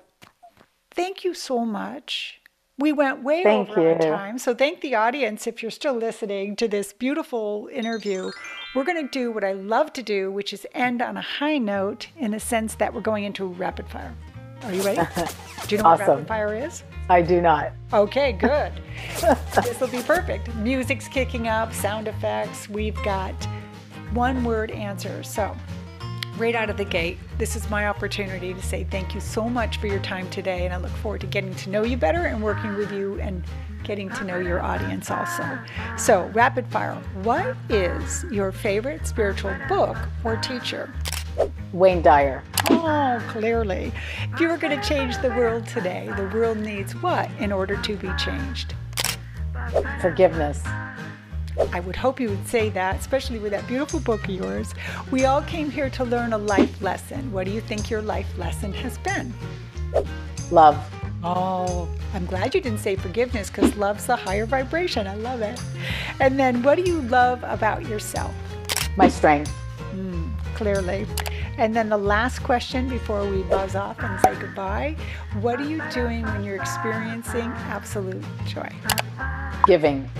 thank 0.90 1.22
you 1.22 1.32
so 1.32 1.64
much. 1.64 2.40
We 2.76 2.90
went 2.90 3.22
way 3.22 3.44
thank 3.44 3.70
over 3.70 3.92
you. 3.92 3.98
time. 3.98 4.38
So 4.38 4.52
thank 4.52 4.80
the 4.80 4.96
audience 4.96 5.46
if 5.46 5.62
you're 5.62 5.70
still 5.70 5.94
listening 5.94 6.56
to 6.56 6.66
this 6.66 6.92
beautiful 6.92 7.68
interview. 7.72 8.32
We're 8.74 8.84
going 8.84 9.06
to 9.06 9.10
do 9.10 9.30
what 9.30 9.44
I 9.44 9.52
love 9.52 9.92
to 9.92 10.02
do, 10.02 10.32
which 10.32 10.52
is 10.52 10.66
end 10.74 11.00
on 11.00 11.16
a 11.16 11.22
high 11.22 11.58
note 11.58 12.08
in 12.16 12.32
the 12.32 12.40
sense 12.40 12.74
that 12.76 12.92
we're 12.92 13.00
going 13.00 13.22
into 13.22 13.46
rapid 13.46 13.86
fire. 13.88 14.12
Are 14.62 14.72
you 14.72 14.82
ready? 14.82 15.02
Do 15.68 15.76
you 15.76 15.82
know 15.82 15.88
awesome. 15.88 16.06
what 16.06 16.08
rapid 16.08 16.28
fire 16.28 16.54
is? 16.54 16.82
I 17.12 17.20
do 17.20 17.42
not. 17.42 17.72
Okay, 17.92 18.32
good. 18.32 18.72
this 19.54 19.78
will 19.78 19.88
be 19.88 20.00
perfect. 20.00 20.54
Music's 20.54 21.08
kicking 21.08 21.46
up, 21.46 21.74
sound 21.74 22.08
effects. 22.08 22.70
We've 22.70 22.96
got 23.04 23.34
one 24.14 24.42
word 24.44 24.70
answers. 24.70 25.28
So, 25.28 25.54
right 26.38 26.54
out 26.54 26.70
of 26.70 26.78
the 26.78 26.86
gate, 26.86 27.18
this 27.36 27.54
is 27.54 27.68
my 27.68 27.86
opportunity 27.86 28.54
to 28.54 28.62
say 28.62 28.84
thank 28.84 29.14
you 29.14 29.20
so 29.20 29.46
much 29.46 29.76
for 29.76 29.88
your 29.88 29.98
time 29.98 30.30
today. 30.30 30.64
And 30.64 30.72
I 30.72 30.78
look 30.78 30.90
forward 31.02 31.20
to 31.20 31.26
getting 31.26 31.54
to 31.56 31.68
know 31.68 31.82
you 31.82 31.98
better 31.98 32.24
and 32.24 32.42
working 32.42 32.76
with 32.76 32.90
you 32.90 33.20
and 33.20 33.44
getting 33.84 34.08
to 34.08 34.24
know 34.24 34.38
your 34.38 34.62
audience 34.62 35.10
also. 35.10 35.58
So, 35.98 36.30
rapid 36.32 36.66
fire 36.68 36.94
what 37.24 37.54
is 37.68 38.24
your 38.30 38.52
favorite 38.52 39.06
spiritual 39.06 39.54
book 39.68 39.98
or 40.24 40.38
teacher? 40.38 40.90
Wayne 41.74 42.00
Dyer. 42.00 42.42
Oh, 42.84 43.22
clearly. 43.28 43.92
If 44.32 44.40
you 44.40 44.48
were 44.48 44.56
going 44.56 44.78
to 44.78 44.88
change 44.88 45.16
the 45.18 45.28
world 45.28 45.68
today, 45.68 46.10
the 46.16 46.28
world 46.34 46.58
needs 46.58 46.96
what 46.96 47.30
in 47.38 47.52
order 47.52 47.76
to 47.80 47.96
be 47.96 48.10
changed? 48.18 48.74
Forgiveness. 50.00 50.60
I 51.72 51.78
would 51.78 51.94
hope 51.94 52.18
you 52.18 52.28
would 52.30 52.48
say 52.48 52.70
that, 52.70 52.98
especially 52.98 53.38
with 53.38 53.52
that 53.52 53.68
beautiful 53.68 54.00
book 54.00 54.24
of 54.24 54.30
yours. 54.30 54.74
We 55.12 55.26
all 55.26 55.42
came 55.42 55.70
here 55.70 55.90
to 55.90 56.02
learn 56.02 56.32
a 56.32 56.38
life 56.38 56.82
lesson. 56.82 57.30
What 57.30 57.44
do 57.44 57.52
you 57.52 57.60
think 57.60 57.88
your 57.88 58.02
life 58.02 58.26
lesson 58.36 58.72
has 58.72 58.98
been? 58.98 59.32
Love. 60.50 60.76
Oh, 61.22 61.88
I'm 62.14 62.26
glad 62.26 62.52
you 62.52 62.60
didn't 62.60 62.80
say 62.80 62.96
forgiveness 62.96 63.48
because 63.48 63.76
love's 63.76 64.08
a 64.08 64.16
higher 64.16 64.44
vibration. 64.44 65.06
I 65.06 65.14
love 65.14 65.40
it. 65.40 65.60
And 66.18 66.36
then, 66.36 66.64
what 66.64 66.74
do 66.78 66.82
you 66.82 67.00
love 67.02 67.44
about 67.44 67.86
yourself? 67.86 68.34
My 68.96 69.08
strength. 69.08 69.54
Mm, 69.94 70.36
clearly. 70.56 71.06
And 71.62 71.76
then 71.76 71.88
the 71.88 71.96
last 71.96 72.42
question 72.42 72.88
before 72.88 73.24
we 73.24 73.44
buzz 73.44 73.76
off 73.76 73.96
and 74.02 74.18
say 74.22 74.34
goodbye 74.34 74.96
What 75.42 75.60
are 75.60 75.64
you 75.64 75.80
doing 75.92 76.24
when 76.24 76.42
you're 76.42 76.56
experiencing 76.56 77.52
absolute 77.70 78.24
joy? 78.48 78.68
Giving. 79.64 80.10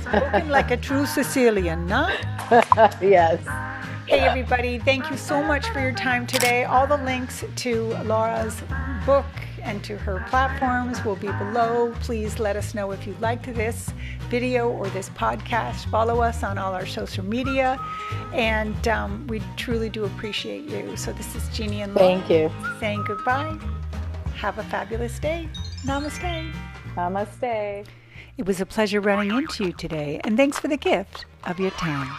Spoken 0.00 0.48
like 0.48 0.72
a 0.72 0.76
true 0.76 1.06
Sicilian, 1.06 1.86
not? 1.86 2.10
yes. 3.00 3.40
Hey, 4.08 4.22
everybody, 4.22 4.80
thank 4.80 5.08
you 5.12 5.16
so 5.16 5.40
much 5.44 5.64
for 5.68 5.78
your 5.78 5.92
time 5.92 6.26
today. 6.26 6.64
All 6.64 6.88
the 6.88 6.96
links 6.96 7.44
to 7.54 7.96
Laura's 8.02 8.60
book 9.06 9.26
and 9.64 9.82
to 9.84 9.96
her 9.96 10.24
platforms 10.28 11.04
will 11.04 11.16
be 11.16 11.32
below. 11.32 11.92
Please 12.00 12.38
let 12.38 12.54
us 12.54 12.74
know 12.74 12.90
if 12.92 13.06
you 13.06 13.16
liked 13.20 13.52
this 13.54 13.92
video 14.28 14.70
or 14.70 14.88
this 14.90 15.08
podcast. 15.10 15.90
Follow 15.90 16.20
us 16.20 16.42
on 16.42 16.58
all 16.58 16.72
our 16.72 16.86
social 16.86 17.24
media, 17.24 17.80
and 18.32 18.86
um, 18.88 19.26
we 19.26 19.42
truly 19.56 19.88
do 19.88 20.04
appreciate 20.04 20.64
you. 20.64 20.96
So, 20.96 21.12
this 21.12 21.34
is 21.34 21.48
Jeannie 21.48 21.82
and 21.82 21.94
Laura 21.94 22.18
Thank 22.18 22.30
you. 22.30 22.50
saying 22.78 23.04
goodbye. 23.06 23.58
Have 24.36 24.58
a 24.58 24.64
fabulous 24.64 25.18
day. 25.18 25.48
Namaste. 25.84 26.52
Namaste. 26.94 27.86
It 28.36 28.46
was 28.46 28.60
a 28.60 28.66
pleasure 28.66 29.00
running 29.00 29.30
into 29.30 29.64
you 29.64 29.72
today, 29.72 30.20
and 30.24 30.36
thanks 30.36 30.58
for 30.58 30.68
the 30.68 30.76
gift 30.76 31.24
of 31.44 31.58
your 31.58 31.70
time. 31.72 32.10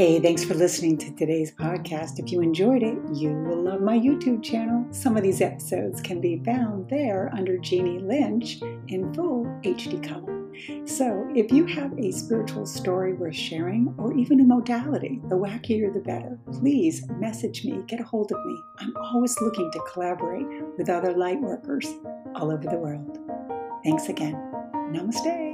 Hey, 0.00 0.18
thanks 0.18 0.42
for 0.42 0.54
listening 0.54 0.96
to 0.96 1.14
today's 1.14 1.52
podcast. 1.52 2.18
If 2.18 2.32
you 2.32 2.40
enjoyed 2.40 2.82
it, 2.82 2.96
you 3.12 3.34
will 3.34 3.64
love 3.64 3.82
my 3.82 3.98
YouTube 3.98 4.42
channel. 4.42 4.86
Some 4.92 5.14
of 5.14 5.22
these 5.22 5.42
episodes 5.42 6.00
can 6.00 6.22
be 6.22 6.42
found 6.42 6.88
there 6.88 7.30
under 7.34 7.58
Jeannie 7.58 7.98
Lynch 7.98 8.62
in 8.88 9.12
full 9.12 9.44
HD 9.62 10.02
color. 10.02 10.48
So, 10.86 11.28
if 11.36 11.52
you 11.52 11.66
have 11.66 11.92
a 11.98 12.12
spiritual 12.12 12.64
story 12.64 13.12
worth 13.12 13.36
sharing, 13.36 13.94
or 13.98 14.16
even 14.16 14.40
a 14.40 14.44
modality, 14.44 15.20
the 15.28 15.36
wackier 15.36 15.92
the 15.92 16.00
better, 16.00 16.38
please 16.50 17.06
message 17.18 17.66
me, 17.66 17.82
get 17.86 18.00
a 18.00 18.04
hold 18.04 18.32
of 18.32 18.42
me. 18.46 18.62
I'm 18.78 18.96
always 18.96 19.38
looking 19.42 19.70
to 19.70 19.84
collaborate 19.92 20.46
with 20.78 20.88
other 20.88 21.12
light 21.12 21.42
workers 21.42 21.86
all 22.36 22.50
over 22.50 22.66
the 22.66 22.78
world. 22.78 23.18
Thanks 23.84 24.08
again. 24.08 24.32
Namaste. 24.94 25.49